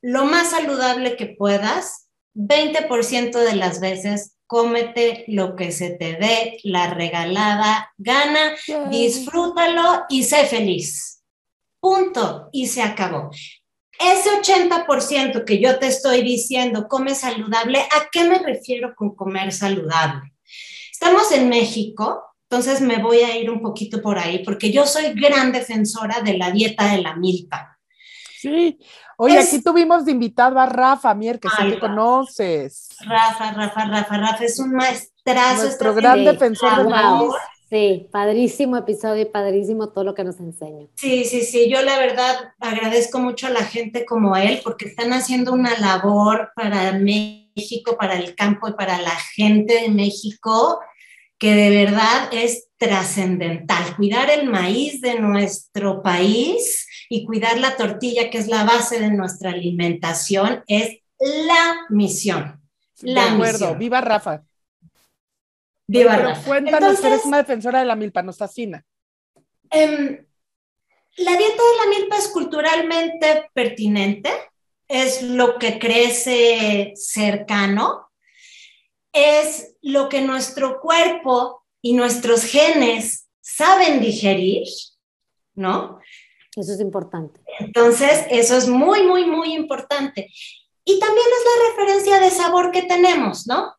lo 0.03 0.25
más 0.25 0.50
saludable 0.50 1.17
que 1.17 1.27
puedas, 1.27 2.09
20% 2.35 3.39
de 3.39 3.57
las 3.57 3.81
veces 3.81 4.37
cómete 4.50 5.23
lo 5.28 5.54
que 5.54 5.71
se 5.71 5.90
te 5.90 6.14
dé 6.14 6.59
la 6.64 6.92
regalada 6.92 7.95
gana, 7.97 8.57
disfrútalo 8.90 10.07
y 10.09 10.25
sé 10.25 10.45
feliz. 10.45 11.23
Punto. 11.78 12.49
Y 12.50 12.66
se 12.66 12.83
acabó. 12.83 13.30
Ese 13.97 14.28
80% 14.28 15.45
que 15.45 15.61
yo 15.61 15.78
te 15.78 15.87
estoy 15.87 16.23
diciendo, 16.23 16.88
come 16.88 17.14
saludable, 17.14 17.78
¿a 17.78 18.09
qué 18.11 18.25
me 18.25 18.40
refiero 18.40 18.92
con 18.97 19.14
comer 19.14 19.52
saludable? 19.52 20.33
Estamos 20.90 21.30
en 21.30 21.49
México, 21.49 22.21
entonces 22.50 22.80
me 22.80 23.00
voy 23.00 23.19
a 23.19 23.38
ir 23.38 23.52
un 23.52 23.62
poquito 23.62 24.02
por 24.02 24.19
ahí, 24.19 24.42
porque 24.45 24.73
yo 24.73 24.85
soy 24.85 25.12
gran 25.14 25.52
defensora 25.52 26.23
de 26.23 26.37
la 26.37 26.50
dieta 26.50 26.90
de 26.90 27.02
la 27.02 27.14
milpa. 27.14 27.78
Sí, 28.37 28.78
Oye, 29.23 29.39
aquí 29.39 29.61
tuvimos 29.61 30.06
de 30.06 30.13
invitado 30.13 30.59
a 30.59 30.65
Rafa 30.65 31.15
Mier, 31.15 31.39
que 31.39 31.50
sé 31.50 31.63
que 31.73 31.78
conoces. 31.78 32.89
Rafa, 33.00 33.52
Rafa, 33.52 33.85
Rafa, 33.85 34.17
Rafa 34.17 34.45
es 34.45 34.59
un 34.59 34.73
maestrazo. 34.73 35.65
Nuestro 35.65 35.95
gran 35.95 36.25
defensor 36.25 36.75
del 36.78 36.89
maíz. 36.89 37.30
Sí, 37.69 38.09
padrísimo 38.11 38.78
episodio 38.78 39.21
y 39.21 39.26
padrísimo 39.26 39.91
todo 39.91 40.04
lo 40.04 40.15
que 40.15 40.25
nos 40.25 40.41
enseña. 40.41 40.87
Sí, 40.97 41.26
sí, 41.26 41.43
sí, 41.43 41.71
yo 41.71 41.83
la 41.83 41.99
verdad 41.99 42.54
agradezco 42.61 43.19
mucho 43.19 43.49
a 43.49 43.50
la 43.50 43.65
gente 43.65 44.06
como 44.06 44.39
él 44.39 44.63
porque 44.65 44.89
están 44.89 45.13
haciendo 45.13 45.52
una 45.52 45.78
labor 45.78 46.52
para 46.56 46.93
México, 46.93 47.99
para 47.99 48.17
el 48.17 48.35
campo 48.35 48.69
y 48.69 48.73
para 48.73 49.02
la 49.02 49.17
gente 49.37 49.83
de 49.83 49.91
México 49.91 50.80
que 51.39 51.54
de 51.54 51.85
verdad 51.85 52.28
es 52.33 52.69
trascendental. 52.78 53.97
Cuidar 53.97 54.30
el 54.30 54.49
maíz 54.49 55.00
de 55.00 55.19
nuestro 55.19 56.02
país 56.02 56.87
y 57.12 57.25
cuidar 57.25 57.58
la 57.58 57.76
tortilla, 57.76 58.30
que 58.30 58.38
es 58.38 58.46
la 58.46 58.62
base 58.62 59.00
de 59.00 59.10
nuestra 59.10 59.50
alimentación, 59.50 60.62
es 60.68 61.00
la 61.18 61.86
misión. 61.88 62.62
La 63.02 63.25
de 63.25 63.30
acuerdo, 63.30 63.75
viva 63.75 64.00
Rafa. 64.00 64.44
Viva 65.88 66.16
Rafa. 66.16 66.46
Cuéntanos, 66.46 67.02
eres 67.02 67.25
una 67.25 67.38
defensora 67.38 67.80
de 67.80 67.86
la 67.86 67.96
milpa, 67.96 68.23
nos 68.23 68.38
fascina. 68.38 68.86
Em, 69.70 70.25
la 71.16 71.36
dieta 71.36 71.62
de 71.62 71.76
la 71.78 71.99
milpa 71.99 72.16
es 72.16 72.28
culturalmente 72.28 73.50
pertinente, 73.52 74.30
es 74.86 75.23
lo 75.23 75.58
que 75.58 75.80
crece 75.80 76.92
cercano, 76.94 78.12
es 79.12 79.75
lo 79.82 80.08
que 80.08 80.20
nuestro 80.20 80.80
cuerpo 80.80 81.66
y 81.82 81.94
nuestros 81.94 82.44
genes 82.44 83.28
saben 83.40 84.00
digerir, 84.00 84.68
¿no? 85.54 86.00
Eso 86.56 86.73
es 86.73 86.80
importante. 86.80 87.41
Entonces, 87.58 88.26
eso 88.30 88.56
es 88.56 88.69
muy, 88.69 89.04
muy, 89.04 89.25
muy 89.25 89.54
importante. 89.54 90.28
Y 90.84 90.99
también 90.99 91.26
es 91.26 91.45
la 91.45 91.71
referencia 91.71 92.21
de 92.21 92.30
sabor 92.30 92.71
que 92.73 92.82
tenemos, 92.82 93.47
¿no? 93.47 93.75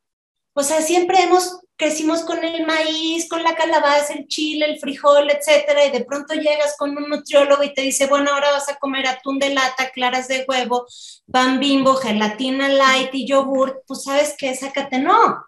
O 0.53 0.63
sea, 0.63 0.81
siempre 0.81 1.21
hemos 1.21 1.61
crecimos 1.81 2.21
con 2.21 2.43
el 2.43 2.63
maíz, 2.67 3.27
con 3.27 3.41
la 3.41 3.55
calabaza, 3.55 4.13
el 4.13 4.27
chile, 4.27 4.67
el 4.67 4.79
frijol, 4.79 5.31
etcétera, 5.31 5.83
y 5.83 5.89
de 5.89 6.05
pronto 6.05 6.35
llegas 6.35 6.75
con 6.77 6.95
un 6.95 7.09
nutriólogo 7.09 7.63
y 7.63 7.73
te 7.73 7.81
dice, 7.81 8.05
bueno, 8.05 8.31
ahora 8.31 8.51
vas 8.51 8.69
a 8.69 8.75
comer 8.75 9.07
atún 9.07 9.39
de 9.39 9.49
lata, 9.49 9.89
claras 9.89 10.27
de 10.27 10.45
huevo, 10.47 10.85
pan 11.31 11.59
bimbo, 11.59 11.95
gelatina 11.95 12.69
light 12.69 13.09
y 13.13 13.25
yogur, 13.25 13.81
pues 13.87 14.03
sabes 14.03 14.35
qué, 14.37 14.53
sácate, 14.53 14.99
no, 14.99 15.43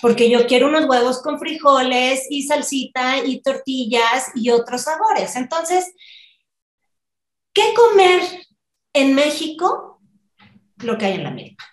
porque 0.00 0.30
yo 0.30 0.46
quiero 0.46 0.68
unos 0.68 0.86
huevos 0.86 1.22
con 1.22 1.38
frijoles 1.38 2.26
y 2.30 2.42
salsita 2.44 3.24
y 3.24 3.42
tortillas 3.42 4.26
y 4.34 4.50
otros 4.50 4.82
sabores. 4.82 5.36
Entonces, 5.36 5.92
¿qué 7.52 7.74
comer 7.74 8.22
en 8.92 9.14
México? 9.14 10.00
Lo 10.78 10.96
que 10.96 11.06
hay 11.06 11.14
en 11.14 11.24
la 11.24 11.30
milpa. 11.30 11.64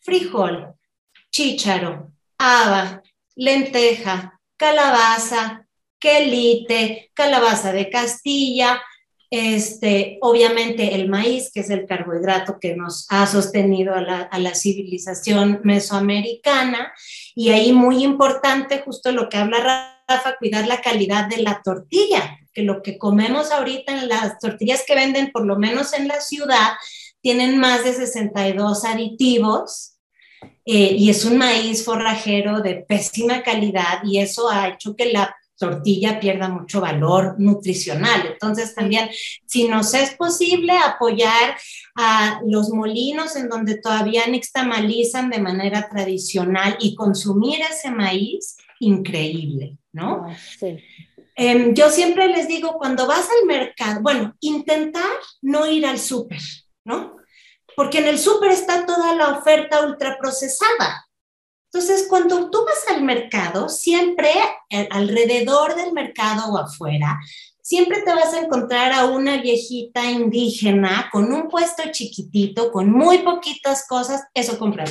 Frijol, 0.00 0.74
chícharo, 1.30 2.12
haba, 2.38 3.02
lenteja, 3.36 4.40
calabaza, 4.56 5.66
quelite, 5.98 7.10
calabaza 7.14 7.72
de 7.72 7.90
Castilla, 7.90 8.82
este, 9.30 10.18
obviamente 10.22 10.96
el 10.96 11.08
maíz, 11.08 11.52
que 11.52 11.60
es 11.60 11.70
el 11.70 11.86
carbohidrato 11.86 12.58
que 12.60 12.74
nos 12.74 13.06
ha 13.10 13.26
sostenido 13.28 13.94
a 13.94 14.00
la, 14.00 14.54
civilización 14.54 15.60
mesoamericana, 15.62 16.92
y 17.34 17.50
ahí 17.50 17.72
muy 17.72 18.04
importante, 18.04 18.82
justo 18.84 19.12
lo 19.12 19.28
que 19.28 19.36
habla 19.36 20.02
Rafa, 20.08 20.36
cuidar 20.38 20.66
la 20.66 20.80
calidad 20.80 21.28
de 21.28 21.38
la 21.38 21.62
tortilla, 21.62 22.38
que 22.52 22.62
lo 22.62 22.82
que 22.82 22.98
comemos 22.98 23.50
ahorita 23.52 23.92
en 23.92 24.08
las 24.08 24.38
tortillas 24.38 24.84
que 24.86 24.94
venden, 24.94 25.30
por 25.30 25.46
lo 25.46 25.56
menos 25.56 25.92
en 25.92 26.08
la 26.08 26.20
ciudad, 26.20 26.72
tienen 27.20 27.58
más 27.58 27.84
de 27.84 27.92
62 27.92 28.84
aditivos. 28.84 29.96
Eh, 30.64 30.94
y 30.96 31.10
es 31.10 31.24
un 31.24 31.36
maíz 31.36 31.84
forrajero 31.84 32.60
de 32.60 32.76
pésima 32.76 33.42
calidad 33.42 34.02
y 34.04 34.18
eso 34.18 34.48
ha 34.48 34.68
hecho 34.68 34.94
que 34.94 35.12
la 35.12 35.34
tortilla 35.60 36.18
pierda 36.18 36.48
mucho 36.48 36.80
valor 36.80 37.34
nutricional. 37.38 38.26
Entonces 38.26 38.74
también, 38.74 39.10
si 39.46 39.68
nos 39.68 39.92
es 39.94 40.14
posible 40.14 40.72
apoyar 40.72 41.56
a 42.02 42.40
los 42.46 42.70
molinos 42.70 43.36
en 43.36 43.50
donde 43.50 43.76
todavía 43.76 44.26
nixtamalizan 44.26 45.28
de 45.28 45.38
manera 45.38 45.88
tradicional 45.90 46.78
y 46.80 46.94
consumir 46.94 47.60
ese 47.60 47.90
maíz, 47.90 48.56
increíble, 48.78 49.76
¿no? 49.92 50.24
Ah, 50.26 50.36
sí. 50.58 50.78
Em, 51.36 51.74
yo 51.74 51.90
siempre 51.90 52.28
les 52.28 52.48
digo, 52.48 52.78
cuando 52.78 53.06
vas 53.06 53.28
al 53.28 53.46
mercado, 53.46 54.00
bueno, 54.00 54.34
intentar 54.40 55.10
no 55.42 55.66
ir 55.66 55.84
al 55.84 55.98
súper, 55.98 56.40
¿no? 56.84 57.16
Porque 57.76 57.98
en 57.98 58.08
el 58.08 58.18
súper 58.18 58.50
está 58.50 58.86
toda 58.86 59.14
la 59.14 59.28
oferta 59.38 59.86
ultraprocesada. 59.86 61.06
Entonces, 61.72 62.06
cuando 62.08 62.50
tú 62.50 62.64
vas 62.64 62.96
al 62.96 63.04
mercado, 63.04 63.68
siempre 63.68 64.30
eh, 64.70 64.88
alrededor 64.90 65.76
del 65.76 65.92
mercado 65.92 66.52
o 66.52 66.58
afuera, 66.58 67.18
siempre 67.70 68.02
te 68.02 68.12
vas 68.12 68.34
a 68.34 68.40
encontrar 68.40 68.90
a 68.90 69.04
una 69.04 69.40
viejita 69.40 70.04
indígena 70.10 71.08
con 71.12 71.32
un 71.32 71.46
puesto 71.46 71.84
chiquitito, 71.92 72.72
con 72.72 72.90
muy 72.90 73.18
poquitas 73.18 73.86
cosas, 73.86 74.24
eso 74.34 74.58
compra 74.58 74.84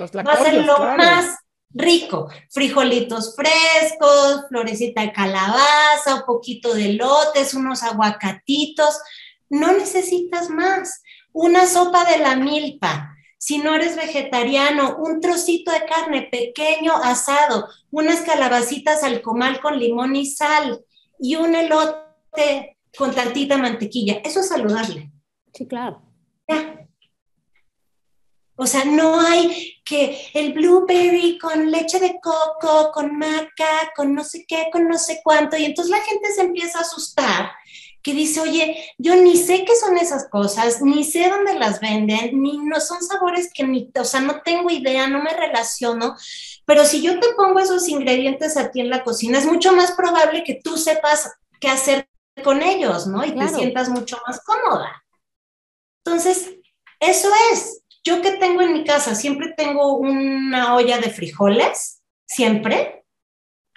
Va 0.00 0.32
a 0.32 0.44
ser 0.44 0.64
lo 0.64 0.78
más 0.78 1.38
rico, 1.70 2.28
frijolitos 2.50 3.34
frescos, 3.34 4.44
florecita 4.48 5.02
de 5.02 5.12
calabaza, 5.12 6.14
un 6.14 6.22
poquito 6.24 6.72
de 6.72 6.92
lotes, 6.92 7.54
unos 7.54 7.82
aguacatitos, 7.82 9.00
no 9.48 9.72
necesitas 9.72 10.50
más. 10.50 11.02
Una 11.32 11.66
sopa 11.66 12.04
de 12.04 12.18
la 12.18 12.36
milpa, 12.36 13.16
si 13.38 13.58
no 13.58 13.74
eres 13.74 13.96
vegetariano, 13.96 14.98
un 14.98 15.20
trocito 15.20 15.72
de 15.72 15.84
carne 15.84 16.28
pequeño 16.30 16.92
asado, 16.94 17.66
unas 17.90 18.20
calabacitas 18.20 19.02
al 19.02 19.20
comal 19.20 19.60
con 19.60 19.80
limón 19.80 20.14
y 20.14 20.26
sal 20.26 20.84
y 21.18 21.36
un 21.36 21.54
elote 21.54 22.78
con 22.96 23.14
tantita 23.14 23.56
mantequilla. 23.58 24.20
Eso 24.24 24.40
es 24.40 24.48
saludable. 24.48 25.10
Sí, 25.52 25.66
claro. 25.66 26.02
O 28.60 28.66
sea, 28.66 28.84
no 28.84 29.20
hay 29.20 29.76
que 29.84 30.30
el 30.34 30.52
blueberry 30.52 31.38
con 31.38 31.70
leche 31.70 32.00
de 32.00 32.18
coco, 32.20 32.90
con 32.92 33.16
maca, 33.16 33.92
con 33.94 34.12
no 34.12 34.24
sé 34.24 34.44
qué, 34.48 34.68
con 34.72 34.88
no 34.88 34.98
sé 34.98 35.20
cuánto. 35.22 35.56
Y 35.56 35.64
entonces 35.64 35.92
la 35.92 36.00
gente 36.00 36.32
se 36.32 36.40
empieza 36.40 36.78
a 36.78 36.82
asustar 36.82 37.52
que 38.08 38.14
dice, 38.14 38.40
oye, 38.40 38.94
yo 38.96 39.16
ni 39.16 39.36
sé 39.36 39.66
qué 39.66 39.76
son 39.76 39.98
esas 39.98 40.30
cosas, 40.30 40.80
ni 40.80 41.04
sé 41.04 41.28
dónde 41.28 41.58
las 41.58 41.78
venden, 41.78 42.40
ni 42.40 42.56
no 42.56 42.80
son 42.80 43.02
sabores 43.02 43.50
que 43.52 43.64
ni, 43.64 43.90
o 44.00 44.04
sea, 44.04 44.22
no 44.22 44.40
tengo 44.40 44.70
idea, 44.70 45.08
no 45.08 45.22
me 45.22 45.34
relaciono. 45.34 46.16
Pero 46.64 46.86
si 46.86 47.02
yo 47.02 47.20
te 47.20 47.34
pongo 47.36 47.58
esos 47.58 47.86
ingredientes 47.86 48.56
a 48.56 48.70
ti 48.70 48.80
en 48.80 48.88
la 48.88 49.04
cocina, 49.04 49.36
es 49.36 49.44
mucho 49.44 49.74
más 49.74 49.92
probable 49.92 50.42
que 50.42 50.58
tú 50.64 50.78
sepas 50.78 51.30
qué 51.60 51.68
hacer 51.68 52.08
con 52.42 52.62
ellos, 52.62 53.06
¿no? 53.06 53.26
Y 53.26 53.32
te 53.32 53.46
sientas 53.48 53.90
mucho 53.90 54.16
más 54.26 54.40
cómoda. 54.42 55.04
Entonces, 56.02 56.54
eso 56.98 57.28
es. 57.52 57.82
Yo 58.04 58.22
que 58.22 58.30
tengo 58.38 58.62
en 58.62 58.72
mi 58.72 58.84
casa, 58.84 59.14
siempre 59.14 59.52
tengo 59.54 59.98
una 59.98 60.76
olla 60.76 60.96
de 60.96 61.10
frijoles, 61.10 62.00
siempre, 62.26 63.04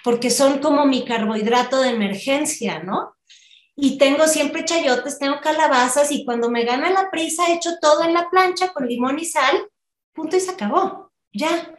porque 0.06 0.30
son 0.30 0.60
como 0.60 0.86
mi 0.86 1.04
carbohidrato 1.04 1.82
de 1.82 1.90
emergencia, 1.90 2.80
¿no? 2.80 3.14
Y 3.76 3.98
tengo 3.98 4.28
siempre 4.28 4.66
chayotes, 4.66 5.18
tengo 5.18 5.40
calabazas 5.42 6.12
y 6.12 6.26
cuando 6.26 6.50
me 6.50 6.66
gana 6.66 6.92
la 6.92 7.10
prisa 7.10 7.52
echo 7.54 7.72
todo 7.82 8.04
en 8.04 8.14
la 8.14 8.30
plancha 8.30 8.74
con 8.74 8.88
limón 8.88 9.20
y 9.20 9.26
sal, 9.26 9.70
punto 10.14 10.36
y 10.36 10.40
se 10.40 10.52
acabó, 10.52 11.12
ya. 11.32 11.76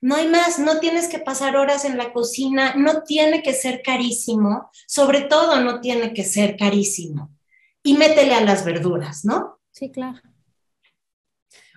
No 0.00 0.14
hay 0.14 0.28
más, 0.28 0.60
no 0.60 0.78
tienes 0.78 1.08
que 1.08 1.18
pasar 1.18 1.56
horas 1.56 1.84
en 1.84 1.98
la 1.98 2.12
cocina, 2.12 2.74
no 2.76 3.02
tiene 3.02 3.42
que 3.42 3.52
ser 3.52 3.82
carísimo, 3.82 4.70
sobre 4.86 5.22
todo 5.22 5.60
no 5.60 5.80
tiene 5.80 6.14
que 6.14 6.24
ser 6.24 6.56
carísimo. 6.56 7.36
Y 7.82 7.94
métele 7.94 8.34
a 8.34 8.40
las 8.40 8.64
verduras, 8.64 9.24
¿no? 9.24 9.60
Sí, 9.72 9.90
claro. 9.90 10.20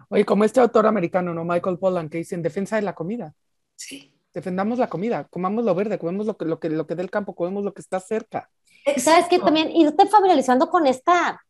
Oye, 0.09 0.25
como 0.25 0.43
este 0.43 0.59
autor 0.59 0.85
americano, 0.85 1.33
¿no? 1.33 1.43
Michael 1.45 1.79
Pollan, 1.79 2.09
que 2.09 2.19
dice 2.19 2.35
en 2.35 2.43
defensa 2.43 2.75
de 2.75 2.81
la 2.83 2.93
comida. 2.93 3.33
Sí. 3.75 4.10
Defendamos 4.33 4.79
la 4.79 4.87
comida, 4.87 5.27
comamos 5.29 5.65
lo 5.65 5.75
verde, 5.75 5.99
comemos 5.99 6.25
lo 6.25 6.37
que, 6.37 6.45
lo 6.45 6.59
que, 6.59 6.69
lo 6.69 6.87
que 6.87 6.95
del 6.95 7.09
campo, 7.09 7.35
comemos 7.35 7.63
lo 7.63 7.73
que 7.73 7.81
está 7.81 7.99
cerca. 7.99 8.49
Sabes 8.97 9.27
que 9.27 9.39
también 9.39 9.69
irte 9.75 10.05
familiarizando 10.07 10.69
con 10.69 10.87
esta 10.87 11.41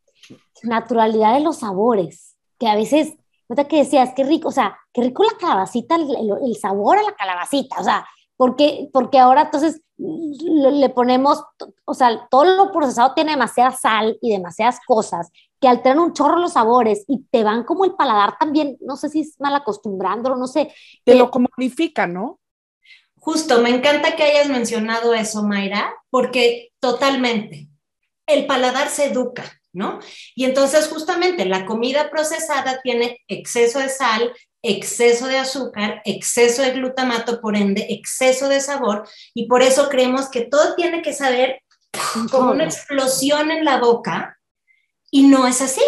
naturalidad 0.63 1.36
de 1.36 1.41
los 1.41 1.60
sabores, 1.60 2.36
que 2.60 2.67
a 2.67 2.76
veces, 2.76 3.13
¿no 3.48 3.56
que 3.67 3.78
decías? 3.78 4.12
Qué 4.15 4.24
rico, 4.24 4.50
o 4.50 4.52
sea, 4.52 4.78
qué 4.94 5.02
rico 5.02 5.24
la 5.24 5.38
calabacita, 5.38 5.96
el, 5.96 6.56
sabor 6.56 6.98
a 6.98 7.04
la 7.04 7.13
calabacita, 7.13 7.80
o 7.80 7.84
sea, 7.84 8.06
porque, 8.36 8.89
porque 8.91 9.20
ahora 9.20 9.44
entonces 9.44 9.82
le 9.98 10.89
ponemos, 10.89 11.44
o 11.86 11.94
sea, 11.94 12.28
todo 12.30 12.46
lo 12.46 12.72
procesado 12.72 13.13
tiene 13.13 13.32
demasiada 13.32 13.72
sal 13.72 14.17
y 14.22 14.32
demasiadas 14.32 14.80
cosas 14.86 15.32
que 15.60 15.67
alteran 15.67 16.00
un 16.00 16.13
chorro 16.13 16.38
los 16.38 16.54
sabores 16.54 17.06
y 17.08 17.20
te 17.30 17.44
van 17.44 17.63
como 17.63 17.86
el 17.86 17.94
paladar 17.94 18.36
también, 18.39 18.78
no 18.82 18.98
sé 18.98 19.10
si 19.10 19.22
es 19.22 19.39
mal 19.39 19.54
acostumbrándolo, 19.54 20.36
no 20.36 20.48
sé. 20.48 20.74
Te 21.06 21.13
lo 21.13 21.30
comunifica, 21.30 22.08
¿no? 22.08 22.39
Justo, 23.23 23.62
me 23.62 23.69
encanta 23.69 24.15
que 24.15 24.23
hayas 24.23 24.49
mencionado 24.49 25.13
eso, 25.13 25.43
Mayra, 25.43 25.93
porque 26.10 26.71
totalmente, 26.79 27.67
el 28.25 28.47
paladar 28.47 28.89
se 28.89 29.05
educa, 29.05 29.62
¿no? 29.71 29.99
Y 30.34 30.45
entonces 30.45 30.88
justamente 30.88 31.45
la 31.45 31.67
comida 31.67 32.10
procesada 32.10 32.81
tiene 32.81 33.19
exceso 33.27 33.77
de 33.77 33.89
sal, 33.89 34.34
exceso 34.63 35.27
de 35.27 35.38
azúcar, 35.38 36.01
exceso 36.03 36.63
de 36.63 36.71
glutamato, 36.71 37.39
por 37.41 37.55
ende, 37.55 37.86
exceso 37.89 38.49
de 38.49 38.60
sabor, 38.60 39.07
y 39.36 39.45
por 39.45 39.62
eso 39.62 39.88
creemos 39.88 40.27
que 40.27 40.41
todo 40.41 40.73
tiene 40.73 41.03
que 41.03 41.13
saber 41.13 41.62
como 42.31 42.51
una 42.51 42.63
explosión 42.63 43.51
en 43.51 43.65
la 43.65 43.77
boca, 43.77 44.39
y 45.12 45.27
no 45.27 45.45
es 45.45 45.62
así. 45.62 45.84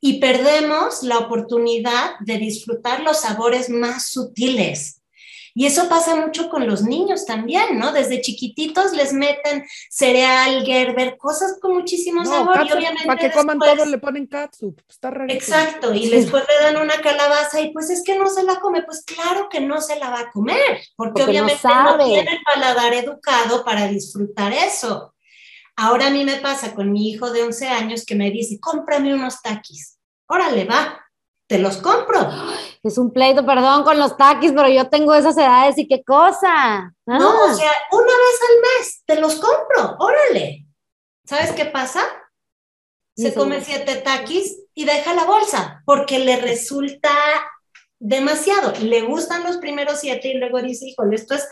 Y 0.00 0.18
perdemos 0.18 1.02
la 1.02 1.18
oportunidad 1.18 2.12
de 2.20 2.38
disfrutar 2.38 3.00
los 3.00 3.20
sabores 3.20 3.68
más 3.68 4.06
sutiles. 4.08 5.02
Y 5.56 5.66
eso 5.66 5.88
pasa 5.88 6.16
mucho 6.16 6.50
con 6.50 6.66
los 6.66 6.82
niños 6.82 7.26
también, 7.26 7.78
¿no? 7.78 7.92
Desde 7.92 8.20
chiquititos 8.20 8.92
les 8.92 9.12
meten 9.12 9.64
cereal, 9.88 10.64
Gerber, 10.64 11.16
cosas 11.16 11.58
con 11.60 11.74
muchísimo 11.74 12.24
sabor. 12.24 12.66
y 12.66 12.72
obviamente 12.72 13.06
para 13.06 13.20
que 13.20 13.30
coman 13.30 13.60
todo 13.60 13.86
le 13.86 13.98
ponen 13.98 14.26
katsu. 14.26 14.74
Está 14.88 15.12
raro. 15.12 15.32
Exacto, 15.32 15.94
y 15.94 16.08
después 16.10 16.42
le 16.48 16.64
dan 16.64 16.82
una 16.82 17.00
calabaza 17.00 17.60
y 17.60 17.72
pues 17.72 17.88
es 17.90 18.02
que 18.02 18.18
no 18.18 18.26
se 18.26 18.42
la 18.42 18.58
come. 18.58 18.82
Pues 18.82 19.04
claro 19.04 19.48
que 19.48 19.60
no 19.60 19.80
se 19.80 19.96
la 19.96 20.10
va 20.10 20.20
a 20.20 20.30
comer, 20.32 20.80
porque, 20.96 21.22
obviamente 21.22 21.68
no, 21.68 21.96
no 21.96 22.04
tiene 22.04 22.32
el 22.32 22.42
paladar 22.44 22.92
educado 22.92 23.64
para 23.64 23.86
disfrutar 23.86 24.52
eso. 24.52 25.14
Ahora 25.76 26.08
a 26.08 26.10
mí 26.10 26.24
me 26.24 26.36
pasa 26.36 26.74
con 26.74 26.90
mi 26.90 27.10
hijo 27.10 27.30
de 27.30 27.42
11 27.42 27.68
años 27.68 28.04
que 28.04 28.16
me 28.16 28.32
dice, 28.32 28.58
cómprame 28.60 29.14
unos 29.14 29.40
taquis. 29.40 29.98
Órale, 30.26 30.64
va, 30.64 31.03
te 31.46 31.58
los 31.58 31.76
compro. 31.78 32.28
Es 32.82 32.98
un 32.98 33.12
pleito, 33.12 33.44
perdón, 33.44 33.84
con 33.84 33.98
los 33.98 34.16
taquis, 34.16 34.52
pero 34.52 34.68
yo 34.68 34.88
tengo 34.88 35.14
esas 35.14 35.36
edades 35.36 35.78
y 35.78 35.86
qué 35.86 36.02
cosa. 36.02 36.94
No, 37.06 37.44
o 37.44 37.48
ah. 37.48 37.54
sea, 37.54 37.72
una 37.92 38.02
vez 38.02 38.40
al 38.48 38.60
mes 38.60 39.02
te 39.06 39.20
los 39.20 39.34
compro, 39.36 39.96
órale. 39.98 40.66
¿Sabes 41.26 41.52
qué 41.52 41.66
pasa? 41.66 42.04
Se 43.16 43.32
come 43.32 43.62
siete 43.62 43.96
taquis 43.96 44.64
y 44.74 44.84
deja 44.84 45.14
la 45.14 45.24
bolsa 45.24 45.82
porque 45.86 46.18
le 46.18 46.36
resulta 46.40 47.10
demasiado. 48.00 48.72
Le 48.80 49.02
gustan 49.02 49.44
los 49.44 49.58
primeros 49.58 50.00
siete 50.00 50.28
y 50.28 50.34
luego 50.34 50.60
dice, 50.60 50.86
híjole, 50.88 51.14
esto 51.14 51.34
es 51.34 51.48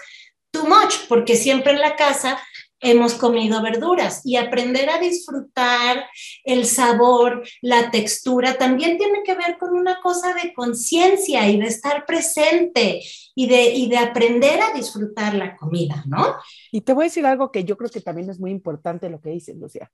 too 0.51 0.67
much, 0.67 1.07
porque 1.09 1.37
siempre 1.37 1.73
en 1.73 1.81
la 1.81 1.97
casa 1.97 2.43
hemos 2.83 3.15
comido 3.15 3.63
verduras 3.63 4.21
y 4.25 4.37
aprender 4.37 4.91
a 4.91 4.99
disfrutar 4.99 6.05
el 6.45 6.67
sabor, 6.67 7.43
la 7.63 7.91
textura, 7.91 8.59
también 8.59 8.99
tiene 8.99 9.23
que 9.25 9.35
ver 9.35 9.57
con 9.59 9.75
una 9.75 10.01
cosa 10.03 10.35
de 10.35 10.53
conciencia 10.53 11.49
y 11.49 11.59
de 11.59 11.67
estar 11.67 12.05
presente 12.05 13.01
y 13.35 13.47
de, 13.47 13.89
de 13.89 13.99
aprender 13.99 14.61
a 14.61 14.73
disfrutar 14.75 15.35
la 15.35 15.57
comida, 15.57 16.03
¿no? 16.07 16.35
Y 16.73 16.83
te 16.83 16.93
voy 16.93 17.05
a 17.05 17.09
decir 17.09 17.25
algo 17.25 17.53
que 17.53 17.65
yo 17.65 17.77
creo 17.77 17.89
que 17.89 18.01
también 18.01 18.29
es 18.29 18.41
muy 18.41 18.51
importante 18.51 19.09
lo 19.09 19.21
que 19.21 19.31
dices, 19.31 19.57
Lucia. 19.57 19.91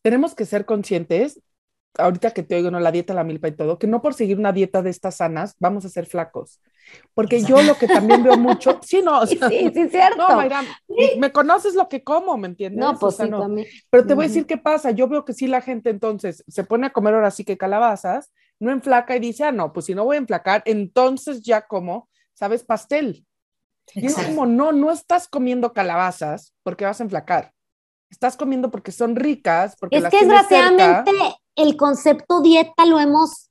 Tenemos 0.00 0.34
que 0.34 0.46
ser 0.46 0.64
conscientes 0.64 1.40
ahorita 1.96 2.30
que 2.30 2.44
te 2.44 2.54
oigo, 2.54 2.70
¿no? 2.70 2.78
La 2.78 2.92
dieta, 2.92 3.14
la 3.14 3.24
milpa 3.24 3.48
y 3.48 3.52
todo, 3.52 3.78
que 3.78 3.88
no 3.88 4.00
por 4.00 4.14
seguir 4.14 4.38
una 4.38 4.52
dieta 4.52 4.80
de 4.82 4.90
estas 4.90 5.16
sanas 5.16 5.56
vamos 5.58 5.84
a 5.84 5.88
ser 5.88 6.06
flacos. 6.06 6.60
Porque 7.14 7.42
yo 7.42 7.60
lo 7.62 7.76
que 7.76 7.88
también 7.88 8.22
veo 8.22 8.36
mucho, 8.36 8.78
sí, 8.82 9.02
no, 9.02 9.26
sí, 9.26 9.38
sí, 9.48 9.88
cierto. 9.90 10.28
No, 10.28 10.36
Mayra, 10.36 10.62
me 11.18 11.32
conoces 11.32 11.74
lo 11.74 11.88
que 11.88 12.04
como, 12.04 12.36
¿me 12.36 12.48
entiendes? 12.48 12.80
No, 12.80 12.98
pues 12.98 13.16
sí, 13.16 13.28
También. 13.28 13.66
Pero 13.90 14.06
te 14.06 14.14
voy 14.14 14.26
a 14.26 14.28
decir 14.28 14.46
qué 14.46 14.56
pasa. 14.56 14.90
Yo 14.92 15.08
veo 15.08 15.24
que 15.24 15.32
sí 15.32 15.46
la 15.46 15.60
gente 15.60 15.90
entonces 15.90 16.44
se 16.46 16.64
pone 16.64 16.86
a 16.86 16.90
comer 16.90 17.14
ahora 17.14 17.30
sí 17.30 17.44
que 17.44 17.58
calabazas, 17.58 18.32
no 18.60 18.70
enflaca 18.70 19.16
y 19.16 19.20
dice, 19.20 19.44
ah, 19.44 19.52
no, 19.52 19.72
pues 19.72 19.86
si 19.86 19.94
no 19.94 20.04
voy 20.04 20.16
a 20.16 20.20
enflacar, 20.20 20.62
entonces 20.64 21.42
ya 21.42 21.66
como, 21.66 22.08
¿sabes? 22.34 22.64
Pastel. 22.64 23.26
Y 23.94 24.06
es 24.06 24.14
como, 24.14 24.46
no, 24.46 24.72
no 24.72 24.92
estás 24.92 25.28
comiendo 25.28 25.72
calabazas 25.72 26.54
porque 26.62 26.84
vas 26.84 27.00
a 27.00 27.04
enflacar. 27.04 27.52
Estás 28.10 28.36
comiendo 28.36 28.70
porque 28.70 28.92
son 28.92 29.16
ricas, 29.16 29.76
porque 29.78 29.98
es 29.98 30.08
que 30.08 30.18
desgraciadamente 30.18 31.12
el 31.56 31.76
concepto 31.76 32.40
dieta 32.40 32.86
lo 32.86 32.98
hemos 33.00 33.50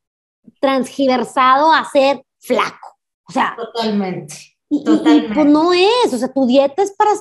transgiversado 0.59 1.71
a 1.71 1.85
ser 1.85 2.23
flaco. 2.39 2.96
O 3.27 3.31
sea, 3.31 3.55
totalmente. 3.57 4.57
Y, 4.69 4.83
pues 4.83 5.45
no 5.45 5.73
es, 5.73 6.13
o 6.13 6.17
sea, 6.17 6.31
tu 6.31 6.45
dieta 6.45 6.83
es 6.83 6.91
para 6.91 7.11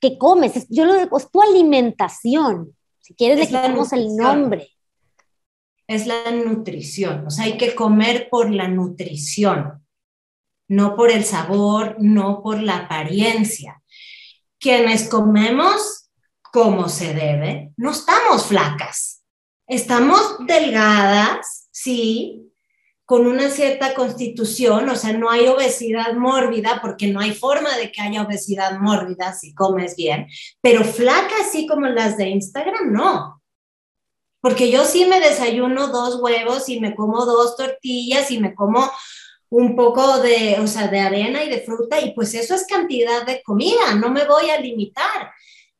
que 0.00 0.18
comes, 0.18 0.66
yo 0.68 0.84
lo 0.84 0.94
digo, 0.94 1.16
es 1.16 1.30
tu 1.30 1.40
alimentación. 1.40 2.76
Si 3.00 3.14
quieres, 3.14 3.38
le 3.38 3.46
quitamos 3.46 3.92
el 3.92 4.14
nombre. 4.16 4.68
Es 5.86 6.06
la 6.06 6.30
nutrición, 6.30 7.26
o 7.26 7.30
sea, 7.30 7.44
hay 7.44 7.56
que 7.56 7.74
comer 7.74 8.28
por 8.30 8.50
la 8.50 8.68
nutrición, 8.68 9.84
no 10.68 10.96
por 10.96 11.10
el 11.10 11.24
sabor, 11.24 11.96
no 11.98 12.42
por 12.42 12.62
la 12.62 12.78
apariencia. 12.78 13.82
Quienes 14.58 15.08
comemos 15.08 16.10
como 16.40 16.88
se 16.88 17.14
debe, 17.14 17.72
no 17.76 17.90
estamos 17.90 18.46
flacas 18.46 19.22
Estamos 19.72 20.36
delgadas, 20.46 21.68
sí, 21.70 22.51
con 23.12 23.26
una 23.26 23.50
cierta 23.50 23.92
constitución, 23.92 24.88
o 24.88 24.96
sea, 24.96 25.12
no 25.12 25.28
hay 25.28 25.46
obesidad 25.46 26.14
mórbida 26.14 26.78
porque 26.80 27.08
no 27.08 27.20
hay 27.20 27.32
forma 27.32 27.76
de 27.76 27.92
que 27.92 28.00
haya 28.00 28.22
obesidad 28.22 28.80
mórbida 28.80 29.34
si 29.34 29.54
comes 29.54 29.96
bien, 29.96 30.28
pero 30.62 30.82
flaca 30.82 31.34
así 31.42 31.66
como 31.66 31.88
las 31.88 32.16
de 32.16 32.30
Instagram, 32.30 32.90
no. 32.90 33.42
Porque 34.40 34.70
yo 34.70 34.86
sí 34.86 35.04
me 35.04 35.20
desayuno 35.20 35.88
dos 35.88 36.22
huevos 36.22 36.70
y 36.70 36.80
me 36.80 36.94
como 36.94 37.26
dos 37.26 37.54
tortillas 37.54 38.30
y 38.30 38.40
me 38.40 38.54
como 38.54 38.90
un 39.50 39.76
poco 39.76 40.20
de, 40.20 40.56
o 40.60 40.66
sea, 40.66 40.88
de 40.88 41.00
arena 41.00 41.44
y 41.44 41.50
de 41.50 41.60
fruta 41.60 42.00
y 42.00 42.14
pues 42.14 42.32
eso 42.32 42.54
es 42.54 42.66
cantidad 42.66 43.26
de 43.26 43.42
comida, 43.42 43.94
no 43.94 44.08
me 44.08 44.24
voy 44.24 44.48
a 44.48 44.58
limitar. 44.58 45.30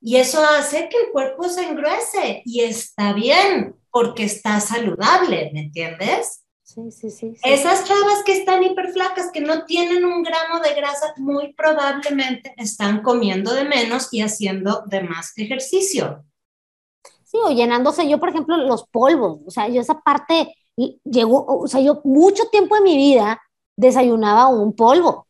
Y 0.02 0.16
eso 0.16 0.44
hace 0.44 0.86
que 0.90 0.98
el 0.98 1.10
cuerpo 1.10 1.48
se 1.48 1.66
engruese 1.66 2.42
y 2.44 2.60
está 2.60 3.14
bien 3.14 3.74
porque 3.90 4.24
está 4.24 4.60
saludable, 4.60 5.50
¿me 5.54 5.60
entiendes? 5.60 6.41
Sí, 6.74 6.90
sí, 6.90 7.10
sí, 7.10 7.34
Esas 7.42 7.84
chavas 7.84 8.22
que 8.24 8.32
están 8.32 8.64
hiperflacas, 8.64 9.30
que 9.30 9.42
no 9.42 9.66
tienen 9.66 10.06
un 10.06 10.22
gramo 10.22 10.58
de 10.58 10.72
grasa, 10.74 11.12
muy 11.18 11.52
probablemente 11.52 12.54
están 12.56 13.02
comiendo 13.02 13.52
de 13.52 13.66
menos 13.66 14.08
y 14.10 14.22
haciendo 14.22 14.82
de 14.86 15.02
más 15.02 15.36
ejercicio. 15.36 16.24
Sí, 17.24 17.36
o 17.44 17.50
llenándose 17.50 18.08
yo, 18.08 18.18
por 18.18 18.30
ejemplo, 18.30 18.56
los 18.56 18.86
polvos. 18.86 19.40
O 19.44 19.50
sea, 19.50 19.68
yo 19.68 19.82
esa 19.82 20.00
parte 20.00 20.54
llegó, 21.04 21.44
o 21.44 21.68
sea, 21.68 21.82
yo 21.82 22.00
mucho 22.04 22.44
tiempo 22.50 22.74
de 22.76 22.80
mi 22.80 22.96
vida 22.96 23.38
desayunaba 23.76 24.48
un 24.48 24.74
polvo. 24.74 25.26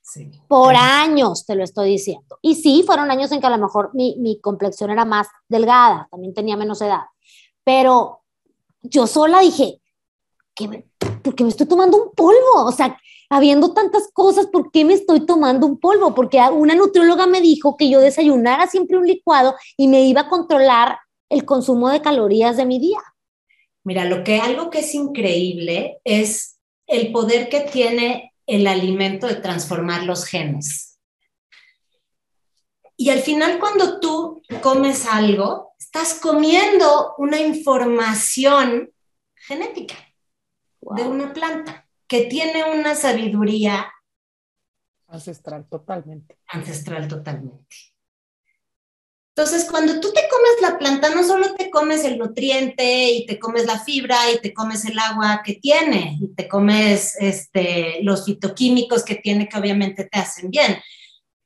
Sí. 0.00 0.30
Por 0.48 0.76
años, 0.76 1.44
te 1.44 1.56
lo 1.56 1.64
estoy 1.64 1.90
diciendo. 1.90 2.38
Y 2.40 2.54
sí, 2.54 2.84
fueron 2.86 3.10
años 3.10 3.30
en 3.32 3.40
que 3.42 3.46
a 3.48 3.50
lo 3.50 3.58
mejor 3.58 3.90
mi, 3.92 4.16
mi 4.18 4.40
complexión 4.40 4.88
era 4.90 5.04
más 5.04 5.28
delgada, 5.46 6.08
también 6.10 6.32
tenía 6.32 6.56
menos 6.56 6.80
edad. 6.80 7.02
Pero 7.64 8.22
yo 8.80 9.06
sola 9.06 9.40
dije, 9.40 9.82
¿por 11.22 11.34
qué 11.34 11.44
me 11.44 11.50
estoy 11.50 11.66
tomando 11.66 12.02
un 12.02 12.12
polvo? 12.14 12.64
O 12.64 12.72
sea, 12.72 12.98
habiendo 13.28 13.72
tantas 13.72 14.08
cosas, 14.12 14.46
¿por 14.46 14.70
qué 14.70 14.84
me 14.84 14.94
estoy 14.94 15.26
tomando 15.26 15.66
un 15.66 15.78
polvo? 15.78 16.14
Porque 16.14 16.40
una 16.52 16.74
nutrióloga 16.74 17.26
me 17.26 17.40
dijo 17.40 17.76
que 17.76 17.90
yo 17.90 18.00
desayunara 18.00 18.66
siempre 18.66 18.96
un 18.96 19.06
licuado 19.06 19.54
y 19.76 19.88
me 19.88 20.02
iba 20.04 20.22
a 20.22 20.28
controlar 20.28 20.98
el 21.28 21.44
consumo 21.44 21.90
de 21.90 22.00
calorías 22.00 22.56
de 22.56 22.66
mi 22.66 22.78
día. 22.78 22.98
Mira, 23.84 24.04
lo 24.04 24.24
que 24.24 24.40
algo 24.40 24.70
que 24.70 24.80
es 24.80 24.94
increíble 24.94 26.00
es 26.04 26.58
el 26.86 27.12
poder 27.12 27.48
que 27.48 27.60
tiene 27.60 28.32
el 28.46 28.66
alimento 28.66 29.26
de 29.26 29.36
transformar 29.36 30.04
los 30.04 30.24
genes. 30.24 30.98
Y 32.96 33.10
al 33.10 33.20
final 33.20 33.58
cuando 33.58 34.00
tú 34.00 34.42
comes 34.62 35.06
algo, 35.06 35.74
estás 35.78 36.14
comiendo 36.14 37.14
una 37.18 37.38
información 37.38 38.90
genética 39.34 40.05
de 40.94 41.02
una 41.02 41.32
planta 41.32 41.88
que 42.06 42.22
tiene 42.26 42.64
una 42.64 42.94
sabiduría 42.94 43.92
ancestral 45.08 45.66
totalmente. 45.68 46.38
Ancestral 46.48 47.08
totalmente. 47.08 47.76
Entonces, 49.36 49.68
cuando 49.70 50.00
tú 50.00 50.12
te 50.12 50.22
comes 50.30 50.62
la 50.62 50.78
planta, 50.78 51.10
no 51.10 51.22
solo 51.22 51.54
te 51.54 51.68
comes 51.68 52.04
el 52.04 52.16
nutriente 52.16 53.10
y 53.10 53.26
te 53.26 53.38
comes 53.38 53.66
la 53.66 53.78
fibra 53.78 54.30
y 54.32 54.40
te 54.40 54.54
comes 54.54 54.86
el 54.86 54.98
agua 54.98 55.42
que 55.44 55.54
tiene 55.56 56.16
y 56.18 56.28
te 56.28 56.48
comes 56.48 57.14
este, 57.20 58.02
los 58.02 58.24
fitoquímicos 58.24 59.04
que 59.04 59.16
tiene 59.16 59.46
que 59.46 59.58
obviamente 59.58 60.04
te 60.04 60.18
hacen 60.18 60.50
bien, 60.50 60.78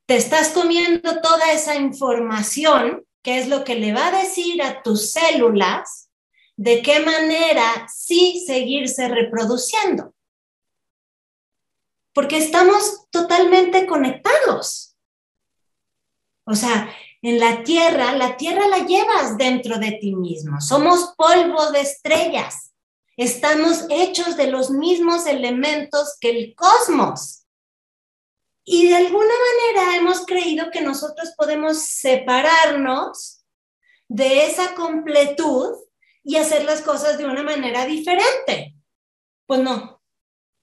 te 0.05 0.15
estás 0.15 0.49
comiendo 0.49 1.19
toda 1.19 1.51
esa 1.51 1.75
información 1.75 3.03
que 3.21 3.39
es 3.39 3.49
lo 3.49 3.65
que 3.65 3.75
le 3.75 3.91
va 3.91 4.07
a 4.07 4.23
decir 4.23 4.61
a 4.63 4.81
tus 4.81 5.11
células 5.11 6.00
de 6.57 6.81
qué 6.81 6.99
manera 6.99 7.87
sí 7.93 8.43
seguirse 8.45 9.07
reproduciendo. 9.07 10.13
Porque 12.13 12.37
estamos 12.37 13.07
totalmente 13.09 13.85
conectados. 13.85 14.95
O 16.45 16.55
sea, 16.55 16.93
en 17.21 17.39
la 17.39 17.63
tierra, 17.63 18.13
la 18.13 18.35
tierra 18.35 18.67
la 18.67 18.79
llevas 18.79 19.37
dentro 19.37 19.77
de 19.77 19.91
ti 19.93 20.15
mismo. 20.15 20.59
Somos 20.59 21.13
polvo 21.15 21.71
de 21.71 21.81
estrellas. 21.81 22.73
Estamos 23.15 23.85
hechos 23.89 24.35
de 24.37 24.47
los 24.47 24.71
mismos 24.71 25.27
elementos 25.27 26.17
que 26.19 26.31
el 26.31 26.55
cosmos. 26.55 27.45
Y 28.63 28.87
de 28.87 28.95
alguna 28.95 29.33
manera 29.73 29.97
hemos 29.97 30.25
creído 30.25 30.71
que 30.71 30.81
nosotros 30.81 31.33
podemos 31.37 31.83
separarnos 31.83 33.43
de 34.07 34.45
esa 34.45 34.75
completud 34.75 35.75
y 36.23 36.37
hacer 36.37 36.65
las 36.65 36.81
cosas 36.81 37.17
de 37.17 37.25
una 37.25 37.43
manera 37.43 37.85
diferente. 37.85 38.75
Pues 39.45 39.61
no, 39.61 40.01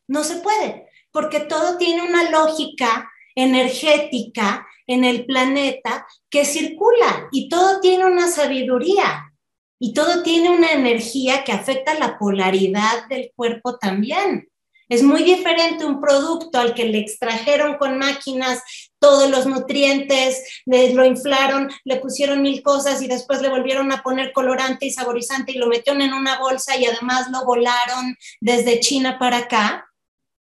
no 0.08 0.24
se 0.24 0.36
puede, 0.36 0.88
porque 1.10 1.40
todo 1.40 1.78
tiene 1.78 2.02
una 2.02 2.30
lógica 2.30 3.10
energética 3.34 4.66
en 4.86 5.04
el 5.04 5.26
planeta 5.26 6.06
que 6.30 6.44
circula 6.44 7.28
y 7.30 7.48
todo 7.48 7.80
tiene 7.80 8.06
una 8.06 8.28
sabiduría 8.28 9.32
y 9.78 9.92
todo 9.92 10.22
tiene 10.22 10.50
una 10.50 10.72
energía 10.72 11.44
que 11.44 11.52
afecta 11.52 11.98
la 11.98 12.18
polaridad 12.18 13.06
del 13.08 13.30
cuerpo 13.36 13.78
también. 13.78 14.48
Es 14.88 15.02
muy 15.02 15.22
diferente 15.22 15.84
un 15.84 16.00
producto 16.00 16.58
al 16.58 16.74
que 16.74 16.86
le 16.86 16.98
extrajeron 16.98 17.76
con 17.76 17.98
máquinas 17.98 18.62
todos 18.98 19.30
los 19.30 19.46
nutrientes, 19.46 20.62
le, 20.66 20.92
lo 20.94 21.04
inflaron, 21.04 21.70
le 21.84 21.96
pusieron 21.96 22.42
mil 22.42 22.62
cosas 22.62 23.00
y 23.02 23.08
después 23.08 23.40
le 23.40 23.48
volvieron 23.48 23.92
a 23.92 24.02
poner 24.02 24.32
colorante 24.32 24.86
y 24.86 24.90
saborizante 24.90 25.52
y 25.52 25.58
lo 25.58 25.68
metieron 25.68 26.02
en 26.02 26.12
una 26.12 26.38
bolsa 26.38 26.76
y 26.76 26.86
además 26.86 27.28
lo 27.30 27.44
volaron 27.44 28.16
desde 28.40 28.80
China 28.80 29.18
para 29.18 29.38
acá, 29.38 29.86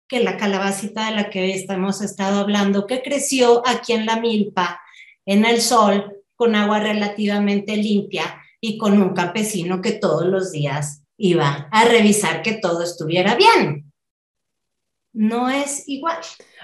que 0.07 0.19
la 0.19 0.37
calabacita 0.37 1.09
de 1.09 1.15
la 1.15 1.29
que 1.29 1.65
hemos 1.67 2.01
estado 2.01 2.39
hablando, 2.39 2.85
que 2.85 3.01
creció 3.01 3.67
aquí 3.67 3.93
en 3.93 4.05
la 4.05 4.19
milpa, 4.19 4.79
en 5.25 5.45
el 5.45 5.61
sol, 5.61 6.15
con 6.35 6.53
agua 6.55 6.79
relativamente 6.79 7.77
limpia 7.77 8.41
y 8.61 8.77
con 8.77 9.01
un 9.01 9.13
campesino 9.13 9.81
que 9.81 9.93
todos 9.93 10.25
los 10.25 10.51
días 10.51 11.01
iba 11.17 11.69
a 11.71 11.85
revisar 11.85 12.41
que 12.41 12.53
todo 12.53 12.83
estuviera 12.83 13.35
bien 13.35 13.84
no 15.15 15.49
es 15.49 15.87
igual. 15.87 16.17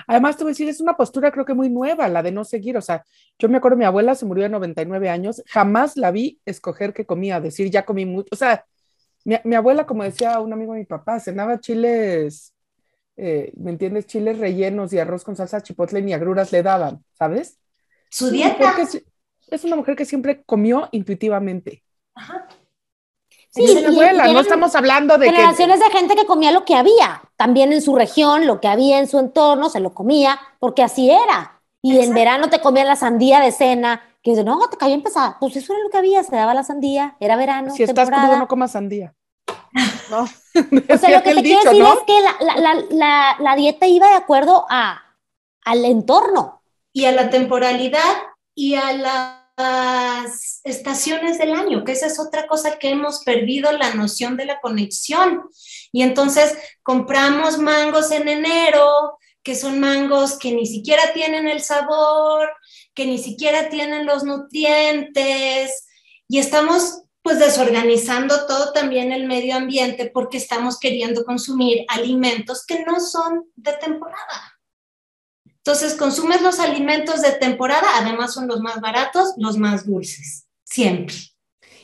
Además, 0.08 0.36
te 0.36 0.44
voy 0.44 0.52
a 0.52 0.54
decir, 0.54 0.68
es 0.68 0.82
una 0.82 0.98
postura 0.98 1.32
creo 1.32 1.46
que 1.46 1.54
muy 1.54 1.70
nueva, 1.70 2.10
la 2.10 2.22
de 2.22 2.34
no 2.34 2.44
seguir. 2.44 2.76
O 2.76 2.82
sea, 2.82 3.04
yo 3.40 3.48
me 3.48 3.58
acuerdo, 3.58 3.78
mi 3.78 3.86
abuela 3.86 4.14
se 4.14 4.26
murió 4.26 4.44
de 4.44 4.50
99 4.50 5.10
años, 5.10 5.42
jamás 5.48 5.96
la 5.96 6.12
vi 6.12 6.40
escoger 6.46 6.94
qué 6.94 7.06
comía, 7.06 7.40
decir, 7.40 7.72
ya 7.72 7.86
comí 7.86 8.06
mucho. 8.06 8.28
O 8.32 8.36
sea, 8.36 8.66
mi, 9.24 9.56
abuela, 9.56 9.86
como 9.86 10.04
decía 10.04 10.40
un 10.42 10.52
amigo 10.52 10.74
de 10.74 10.80
mi 10.80 10.86
papá, 10.86 11.20
cenaba 11.22 11.62
chiles, 11.62 12.54
eh, 13.16 13.54
¿me 13.56 13.72
entiendes? 13.72 14.08
Chiles 14.08 14.38
rellenos 14.38 14.92
y 14.92 15.00
arroz 15.00 15.24
con 15.24 15.38
salsa 15.38 15.62
chipotle 15.62 16.02
ni 16.02 16.14
agruras 16.14 16.52
le 16.52 16.62
daban, 16.62 17.06
¿sabes? 17.14 17.58
Su 18.10 18.30
dieta. 18.32 18.76
es 19.50 19.64
una 19.64 19.78
mujer 19.78 19.96
que 19.96 20.06
siempre 20.06 20.44
comió 20.44 20.90
intuitivamente. 20.92 21.84
Ajá. 22.16 22.50
Sí, 23.54 23.86
no 23.86 24.40
estamos 24.40 24.76
hablando 24.76 25.18
de 25.18 25.26
generaciones 25.30 25.80
de 25.80 25.90
gente 25.90 26.16
que 26.16 26.26
comía 26.26 26.54
lo 26.54 26.64
que 26.64 26.76
había, 26.76 27.22
también 27.36 27.74
en 27.74 27.82
su 27.82 27.96
región, 27.96 28.48
lo 28.48 28.62
que 28.62 28.70
había 28.70 29.00
en 29.00 29.08
su 29.08 29.20
entorno, 29.20 29.70
se 29.70 29.82
lo 29.82 29.94
comía, 29.94 30.40
porque 30.60 30.84
así 30.84 31.12
era. 31.12 31.62
Y 31.82 32.00
en 32.00 32.14
verano 32.14 32.50
te 32.50 32.62
comían 32.62 32.88
la 32.88 32.96
sandía 32.96 33.42
de 33.42 33.52
cena, 33.52 34.02
que 34.24 34.32
dice, 34.32 34.46
no, 34.46 34.58
te 34.70 34.78
cayó 34.78 34.94
empezada. 34.94 35.38
Pues 35.40 35.56
eso 35.58 35.74
era 35.74 35.84
lo 35.84 35.90
que 35.90 35.98
había, 35.98 36.24
se 36.24 36.36
daba 36.36 36.54
la 36.54 36.64
sandía, 36.64 37.18
era 37.20 37.36
verano. 37.36 37.74
Si 37.76 37.84
estás 37.84 38.10
crudo, 38.10 38.38
no 38.38 38.48
comas 38.48 38.72
sandía. 38.72 39.14
No. 40.10 40.24
o 40.24 40.98
sea, 40.98 41.10
lo 41.10 41.24
que 41.24 41.34
te 41.34 41.42
quiero 41.42 41.64
decir 41.64 41.82
es 41.82 42.00
que 42.06 42.22
la, 42.22 42.56
la, 42.58 42.84
la, 42.90 43.36
la, 43.40 43.56
dieta 43.56 43.88
iba 43.88 44.10
de 44.10 44.16
acuerdo 44.16 44.66
a, 44.70 45.02
al 45.64 45.86
entorno. 45.86 46.62
Y 46.92 47.06
a 47.06 47.14
la 47.14 47.30
temporalidad 47.30 48.18
y 48.54 48.76
a 48.76 48.92
la 48.92 49.41
estaciones 50.64 51.38
del 51.38 51.54
año, 51.54 51.84
que 51.84 51.94
esa 51.94 52.08
es 52.08 52.20
otra 52.20 52.48
cosa 52.48 52.78
que 52.78 52.90
hemos 52.90 53.24
perdido 53.24 53.72
la 53.72 53.94
noción 53.94 54.38
de 54.38 54.46
la 54.46 54.60
conexión. 54.60 55.44
Y 55.92 56.04
entonces 56.04 56.58
compramos 56.84 57.58
mangos 57.58 58.12
en 58.12 58.28
enero, 58.28 59.18
que 59.44 59.56
son 59.56 59.80
mangos 59.80 60.38
que 60.38 60.52
ni 60.52 60.66
siquiera 60.66 61.14
tienen 61.14 61.48
el 61.48 61.62
sabor, 61.62 62.50
que 62.94 63.06
ni 63.06 63.18
siquiera 63.18 63.70
tienen 63.70 64.06
los 64.06 64.24
nutrientes, 64.24 65.86
y 66.28 66.40
estamos 66.40 67.02
pues 67.22 67.40
desorganizando 67.40 68.48
todo 68.48 68.72
también 68.74 69.12
el 69.12 69.28
medio 69.28 69.56
ambiente 69.56 70.10
porque 70.12 70.38
estamos 70.38 70.80
queriendo 70.80 71.24
consumir 71.24 71.86
alimentos 71.88 72.66
que 72.66 72.84
no 72.84 73.00
son 73.00 73.46
de 73.56 73.74
temporada. 73.74 74.51
Entonces, 75.64 75.96
consumes 75.96 76.42
los 76.42 76.60
alimentos 76.60 77.22
de 77.22 77.34
temporada, 77.34 77.88
además 78.00 78.34
son 78.34 78.48
los 78.48 78.62
más 78.62 78.82
baratos, 78.82 79.34
los 79.38 79.58
más 79.58 79.86
dulces, 79.86 80.48
siempre. 80.64 81.16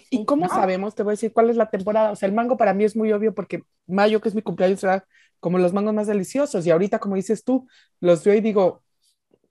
¿Y 0.09 0.25
cómo 0.25 0.47
sabemos? 0.47 0.95
Te 0.95 1.03
voy 1.03 1.11
a 1.11 1.13
decir 1.13 1.33
cuál 1.33 1.49
es 1.49 1.57
la 1.57 1.69
temporada. 1.69 2.11
O 2.11 2.15
sea, 2.15 2.27
el 2.27 2.33
mango 2.33 2.57
para 2.57 2.73
mí 2.73 2.83
es 2.85 2.95
muy 2.95 3.11
obvio 3.11 3.35
porque 3.35 3.61
mayo, 3.85 4.21
que 4.21 4.29
es 4.29 4.35
mi 4.35 4.41
cumpleaños, 4.41 4.79
será 4.79 5.05
como 5.39 5.57
los 5.59 5.73
mangos 5.73 5.93
más 5.93 6.07
deliciosos. 6.07 6.65
Y 6.65 6.71
ahorita, 6.71 6.99
como 6.99 7.15
dices 7.15 7.43
tú, 7.43 7.67
los 7.99 8.23
veo 8.23 8.35
y 8.35 8.41
digo, 8.41 8.81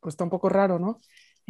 pues 0.00 0.14
está 0.14 0.24
un 0.24 0.30
poco 0.30 0.48
raro, 0.48 0.78
¿no? 0.78 1.00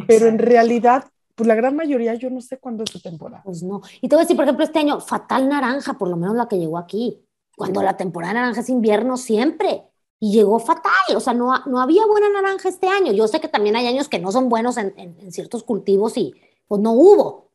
Pero 0.07 0.27
en 0.27 0.39
realidad, 0.39 1.05
pues 1.35 1.47
la 1.47 1.55
gran 1.55 1.77
mayoría 1.77 2.15
yo 2.15 2.31
no 2.31 2.41
sé 2.41 2.59
cuándo 2.59 2.85
es 2.85 2.91
su 2.91 3.01
temporada. 3.01 3.43
Pues 3.45 3.63
no. 3.63 3.81
Y 4.01 4.09
te 4.09 4.17
voy 4.17 4.23
a 4.23 4.25
decir, 4.25 4.37
por 4.37 4.45
ejemplo, 4.45 4.65
este 4.65 4.81
año, 4.81 5.01
fatal 5.01 5.49
naranja, 5.49 5.95
por 5.95 6.09
lo 6.09 6.17
menos 6.17 6.37
la 6.37 6.49
que 6.49 6.59
llegó 6.59 6.77
aquí. 6.79 7.23
cuando 7.57 7.83
la 7.83 7.97
temporada 7.97 8.35
de 8.35 8.41
naranja 8.41 8.61
es 8.61 8.69
invierno 8.69 9.17
siempre. 9.17 9.83
Y 10.19 10.33
llegó 10.33 10.59
fatal, 10.59 11.15
o 11.15 11.21
sea, 11.21 11.35
no, 11.35 11.53
no 11.67 11.81
había 11.81 12.07
buena 12.07 12.31
naranja 12.31 12.69
este 12.69 12.89
año. 12.89 13.13
Yo 13.13 13.29
sé 13.29 13.41
que 13.41 13.49
también 13.49 13.77
hay 13.77 13.87
años 13.87 14.09
que 14.09 14.19
no 14.19 14.33
son 14.33 14.49
buenos 14.49 14.79
en, 14.79 14.95
en, 14.97 15.31
ciertos 15.31 15.63
cultivos 15.63 16.17
y 16.17 16.35
pues 16.67 16.81
no 16.81 16.93
hubo. 16.93 17.51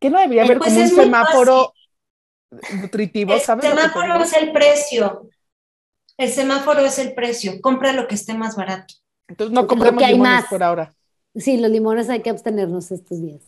¿Qué 0.00 0.08
no 0.08 0.18
debería 0.18 0.44
haber 0.44 0.58
pues 0.58 0.72
como 0.72 0.84
un 0.84 0.88
semáforo 0.88 1.74
nutritivo? 2.80 3.34
El 3.34 3.40
semáforo 3.40 4.22
es 4.22 4.32
el 4.34 4.52
precio. 4.52 5.28
El 6.16 6.30
semáforo 6.30 6.80
es 6.80 6.98
el 6.98 7.14
precio. 7.14 7.60
Compra 7.60 7.92
lo 7.92 8.06
que 8.06 8.14
esté 8.14 8.32
más 8.34 8.56
barato. 8.56 8.94
Entonces 9.28 9.54
no 9.54 9.66
compremos 9.66 10.02
limones 10.02 10.46
por 10.46 10.62
ahora. 10.62 10.94
Sí, 11.34 11.58
los 11.58 11.70
limones 11.70 12.08
hay 12.08 12.22
que 12.22 12.30
abstenernos 12.30 12.90
estos 12.90 13.20
días. 13.20 13.42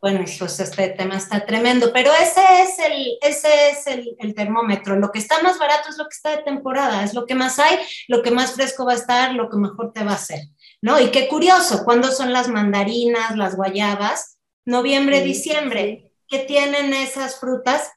Bueno, 0.00 0.24
pues 0.38 0.60
este 0.60 0.88
tema 0.88 1.18
está 1.18 1.44
tremendo, 1.44 1.92
pero 1.92 2.10
ese 2.14 2.40
es, 2.62 2.78
el, 2.78 3.18
ese 3.20 3.48
es 3.70 3.86
el, 3.86 4.16
el, 4.18 4.34
termómetro. 4.34 4.96
Lo 4.96 5.12
que 5.12 5.18
está 5.18 5.42
más 5.42 5.58
barato 5.58 5.90
es 5.90 5.98
lo 5.98 6.04
que 6.04 6.14
está 6.14 6.30
de 6.30 6.42
temporada, 6.42 7.04
es 7.04 7.12
lo 7.12 7.26
que 7.26 7.34
más 7.34 7.58
hay, 7.58 7.78
lo 8.08 8.22
que 8.22 8.30
más 8.30 8.52
fresco 8.52 8.86
va 8.86 8.92
a 8.92 8.96
estar, 8.96 9.34
lo 9.34 9.50
que 9.50 9.58
mejor 9.58 9.92
te 9.92 10.02
va 10.02 10.12
a 10.12 10.14
hacer, 10.14 10.40
¿no? 10.80 10.98
Y 10.98 11.10
qué 11.10 11.28
curioso, 11.28 11.84
¿cuándo 11.84 12.10
son 12.12 12.32
las 12.32 12.48
mandarinas, 12.48 13.36
las 13.36 13.56
guayabas? 13.56 14.38
Noviembre, 14.64 15.20
diciembre. 15.20 16.12
¿Qué 16.28 16.38
tienen 16.40 16.94
esas 16.94 17.38
frutas? 17.38 17.90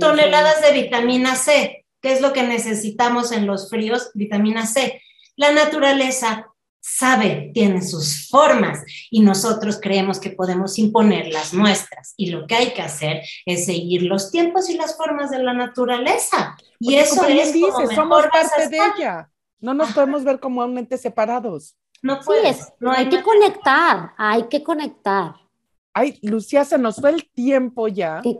Toneladas 0.00 0.62
de 0.62 0.72
vitamina 0.72 1.34
C. 1.34 1.84
¿Qué 2.00 2.12
es 2.12 2.20
lo 2.22 2.32
que 2.32 2.44
necesitamos 2.44 3.32
en 3.32 3.46
los 3.46 3.68
fríos? 3.68 4.12
Vitamina 4.14 4.66
C. 4.66 5.02
La 5.36 5.52
naturaleza 5.52 6.46
sabe, 6.80 7.50
tiene 7.54 7.82
sus 7.82 8.28
formas 8.28 8.84
y 9.10 9.20
nosotros 9.20 9.78
creemos 9.80 10.18
que 10.20 10.30
podemos 10.30 10.78
imponer 10.78 11.28
las 11.32 11.52
nuestras. 11.52 12.14
Y 12.16 12.30
lo 12.30 12.46
que 12.46 12.54
hay 12.54 12.72
que 12.72 12.82
hacer 12.82 13.22
es 13.46 13.66
seguir 13.66 14.02
los 14.02 14.30
tiempos 14.30 14.68
y 14.68 14.76
las 14.76 14.96
formas 14.96 15.30
de 15.30 15.42
la 15.42 15.54
naturaleza. 15.54 16.56
Y 16.78 16.96
eso 16.96 17.24
es 17.26 17.52
dice, 17.52 17.94
somos 17.94 18.26
parte 18.26 18.68
de 18.68 18.78
ella. 18.96 19.30
No 19.60 19.74
nos 19.74 19.92
podemos 19.92 20.24
ver 20.24 20.40
como 20.40 20.64
un 20.64 20.78
ente 20.78 20.98
separados. 20.98 21.76
No 22.00 22.20
puedes. 22.20 22.72
no 22.78 22.92
hay 22.92 23.08
que 23.08 23.22
conectar, 23.22 24.12
hay 24.16 24.44
que 24.44 24.62
conectar. 24.62 25.34
Ay, 25.98 26.16
Lucía, 26.22 26.64
se 26.64 26.78
nos 26.78 26.96
fue 26.96 27.10
el 27.10 27.28
tiempo 27.28 27.88
ya. 27.88 28.20
Qué 28.22 28.36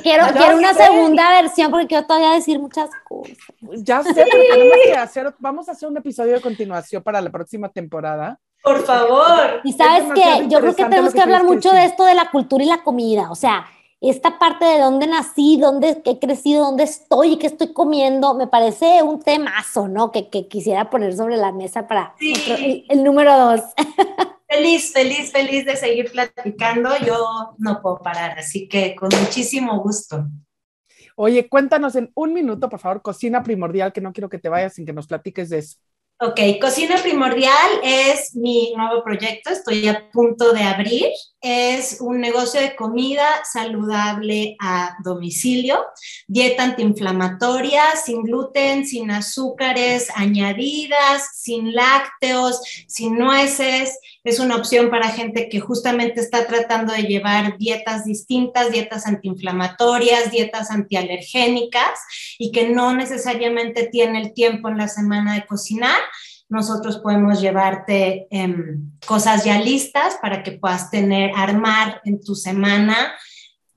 quiero, 0.00 0.26
quiero 0.32 0.56
una 0.56 0.72
segunda 0.72 1.42
versión 1.42 1.72
porque 1.72 1.88
quiero 1.88 2.06
todavía 2.06 2.30
decir 2.34 2.60
muchas 2.60 2.88
cosas. 3.08 3.36
Ya 3.78 4.00
sé, 4.04 4.14
pero 4.14 4.44
tenemos 4.48 4.76
que 4.84 4.92
hacer, 4.92 5.34
vamos 5.40 5.68
a 5.68 5.72
hacer 5.72 5.88
un 5.88 5.96
episodio 5.96 6.34
de 6.34 6.40
continuación 6.40 7.02
para 7.02 7.20
la 7.20 7.30
próxima 7.30 7.68
temporada. 7.68 8.38
Por 8.62 8.84
favor. 8.84 9.60
Y 9.64 9.72
sabes 9.72 10.04
que 10.14 10.46
yo 10.46 10.60
creo 10.60 10.76
que 10.76 10.84
tenemos 10.84 11.12
que, 11.12 11.20
hablar 11.20 11.42
mucho 11.42 11.72
de 11.72 11.84
esto 11.84 12.04
de 12.04 12.14
la 12.14 12.30
cultura 12.30 12.62
y 12.62 12.68
la 12.68 12.84
comida. 12.84 13.32
O 13.32 13.34
sea, 13.34 13.66
esta 14.00 14.38
parte 14.38 14.64
de 14.64 14.78
dónde 14.78 15.08
nací, 15.08 15.58
dónde 15.60 16.00
he 16.04 16.18
crecido, 16.20 16.66
dónde 16.66 16.84
estoy 16.84 17.32
y 17.32 17.38
qué 17.38 17.48
estoy 17.48 17.72
comiendo, 17.72 18.34
me 18.34 18.46
parece 18.46 19.02
un 19.02 19.20
temazo, 19.20 19.88
¿no? 19.88 20.12
Que, 20.12 20.28
que 20.28 20.46
quisiera 20.46 20.90
poner 20.90 21.16
sobre 21.16 21.38
la 21.38 21.50
mesa 21.50 21.88
para 21.88 22.14
el, 22.20 22.84
el 22.88 23.02
número 23.02 23.36
dos. 23.36 23.62
Feliz, 24.52 24.92
feliz, 24.92 25.32
feliz 25.32 25.64
de 25.64 25.76
seguir 25.76 26.12
platicando. 26.12 26.90
Yo 27.06 27.54
no 27.56 27.80
puedo 27.80 28.00
parar, 28.02 28.38
así 28.38 28.68
que 28.68 28.94
con 28.94 29.08
muchísimo 29.18 29.82
gusto. 29.82 30.26
Oye, 31.16 31.48
cuéntanos 31.48 31.96
en 31.96 32.10
un 32.14 32.34
minuto, 32.34 32.68
por 32.68 32.78
favor, 32.78 33.00
cocina 33.00 33.42
primordial, 33.42 33.94
que 33.94 34.02
no 34.02 34.12
quiero 34.12 34.28
que 34.28 34.38
te 34.38 34.50
vayas 34.50 34.74
sin 34.74 34.84
que 34.84 34.92
nos 34.92 35.06
platiques 35.06 35.48
de 35.48 35.58
eso. 35.58 35.78
Ok, 36.20 36.38
Cocina 36.60 36.96
Primordial 37.02 37.80
es 37.82 38.36
mi 38.36 38.72
nuevo 38.76 39.02
proyecto, 39.02 39.50
estoy 39.50 39.88
a 39.88 40.08
punto 40.12 40.52
de 40.52 40.62
abrir. 40.62 41.06
Es 41.40 42.00
un 42.00 42.20
negocio 42.20 42.60
de 42.60 42.76
comida 42.76 43.26
saludable 43.50 44.54
a 44.60 44.94
domicilio, 45.02 45.84
dieta 46.28 46.62
antiinflamatoria, 46.62 47.82
sin 47.96 48.22
gluten, 48.22 48.86
sin 48.86 49.10
azúcares 49.10 50.08
añadidas, 50.14 51.28
sin 51.34 51.74
lácteos, 51.74 52.60
sin 52.86 53.18
nueces. 53.18 53.98
Es 54.22 54.38
una 54.38 54.54
opción 54.54 54.88
para 54.90 55.08
gente 55.08 55.48
que 55.48 55.58
justamente 55.58 56.20
está 56.20 56.46
tratando 56.46 56.92
de 56.92 57.02
llevar 57.02 57.58
dietas 57.58 58.04
distintas, 58.04 58.70
dietas 58.70 59.08
antiinflamatorias, 59.08 60.30
dietas 60.30 60.70
antialergénicas 60.70 61.98
y 62.38 62.52
que 62.52 62.68
no 62.68 62.94
necesariamente 62.94 63.88
tiene 63.88 64.20
el 64.20 64.32
tiempo 64.32 64.68
en 64.68 64.78
la 64.78 64.86
semana 64.86 65.34
de 65.34 65.44
cocinar 65.44 65.98
nosotros 66.52 66.98
podemos 66.98 67.40
llevarte 67.40 68.26
em, 68.30 68.92
cosas 69.06 69.42
ya 69.42 69.58
listas 69.58 70.18
para 70.20 70.42
que 70.42 70.52
puedas 70.52 70.90
tener, 70.90 71.32
armar 71.34 72.02
en 72.04 72.20
tu 72.20 72.34
semana 72.34 73.14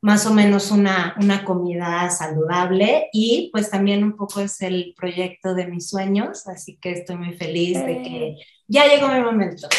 más 0.01 0.25
o 0.25 0.33
menos 0.33 0.71
una, 0.71 1.15
una 1.19 1.45
comida 1.45 2.09
saludable 2.09 3.09
y 3.13 3.49
pues 3.53 3.69
también 3.69 4.03
un 4.03 4.17
poco 4.17 4.41
es 4.41 4.61
el 4.61 4.93
proyecto 4.95 5.55
de 5.55 5.67
mis 5.67 5.89
sueños, 5.89 6.47
así 6.47 6.77
que 6.79 6.91
estoy 6.91 7.15
muy 7.15 7.33
feliz 7.33 7.83
de 7.83 8.01
que 8.03 8.35
ya 8.67 8.85
llegó 8.87 9.07
mi 9.07 9.21
momento. 9.21 9.69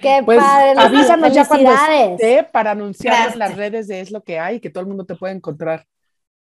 Qué 0.00 0.22
pues, 0.24 0.38
padre. 0.38 0.80
Avísanos 0.80 1.34
ya 1.34 1.46
cuando 1.46 1.70
esté 1.70 2.42
para 2.44 2.70
anunciar 2.70 3.32
en 3.32 3.38
las 3.38 3.54
redes 3.54 3.86
de 3.86 4.00
Es 4.00 4.10
lo 4.10 4.24
que 4.24 4.38
hay, 4.38 4.60
que 4.60 4.70
todo 4.70 4.80
el 4.80 4.88
mundo 4.88 5.04
te 5.04 5.14
puede 5.14 5.34
encontrar. 5.34 5.86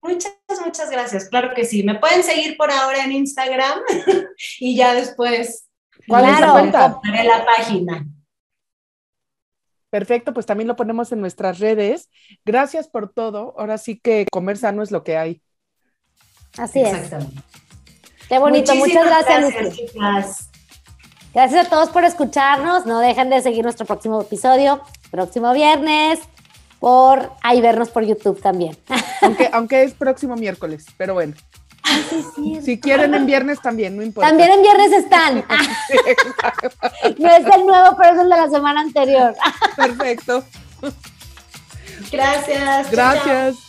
Muchas, 0.02 0.32
muchas 0.64 0.90
gracias. 0.92 1.28
Claro 1.28 1.54
que 1.56 1.66
sí. 1.66 1.84
Me 1.84 1.96
pueden 1.96 2.24
seguir 2.24 2.56
por 2.56 2.72
ahora 2.72 3.04
en 3.04 3.12
Instagram 3.12 3.80
y 4.60 4.76
ya 4.76 4.94
después 4.94 5.67
¿Cuál 6.08 6.26
es 6.26 6.40
la 6.40 6.52
cuenta? 6.52 7.02
la 7.04 7.46
página. 7.46 8.06
Perfecto, 9.90 10.34
pues 10.34 10.46
también 10.46 10.68
lo 10.68 10.76
ponemos 10.76 11.12
en 11.12 11.22
nuestras 11.22 11.60
redes. 11.60 12.10
Gracias 12.46 12.88
por 12.88 13.12
todo. 13.14 13.54
Ahora 13.58 13.78
sí 13.78 14.00
que 14.00 14.26
comer 14.32 14.58
sano 14.58 14.84
es 14.84 14.92
lo 14.92 15.04
que 15.04 15.18
hay. 15.18 15.42
Así 16.58 16.82
es. 16.82 17.10
Qué 18.28 18.40
bonito. 18.40 18.76
Muchas 18.76 19.06
gracias, 19.06 19.54
gracias, 19.54 20.50
gracias 21.34 21.68
a 21.68 21.70
todos 21.70 21.90
por 21.90 22.04
escucharnos. 22.04 22.86
No 22.86 23.00
dejen 23.00 23.30
de 23.30 23.42
seguir 23.42 23.64
nuestro 23.64 23.86
próximo 23.86 24.22
episodio, 24.22 24.82
próximo 25.10 25.54
viernes, 25.54 26.20
por 26.80 27.32
ahí 27.42 27.62
vernos 27.62 27.90
por 27.90 28.04
YouTube 28.04 28.42
también. 28.42 28.78
Aunque, 29.22 29.50
aunque 29.52 29.82
es 29.82 29.94
próximo 29.96 30.36
miércoles, 30.36 30.86
pero 30.96 31.16
bueno 31.16 31.34
si 32.64 32.80
quieren 32.80 33.14
en 33.14 33.26
viernes 33.26 33.62
también, 33.62 33.96
no 33.96 34.04
importa. 34.04 34.30
También 34.30 34.52
en 34.52 34.62
viernes 34.62 34.92
están. 34.94 35.36
no 37.18 37.30
es 37.30 37.46
el 37.56 37.66
nuevo, 37.66 37.98
pero 37.98 38.16
es 38.16 38.20
el 38.22 38.30
de 38.30 38.36
la 38.36 38.50
semana 38.50 38.82
anterior. 38.82 39.36
Perfecto. 39.76 40.44
Gracias. 42.12 42.92
Gracias. 42.92 43.67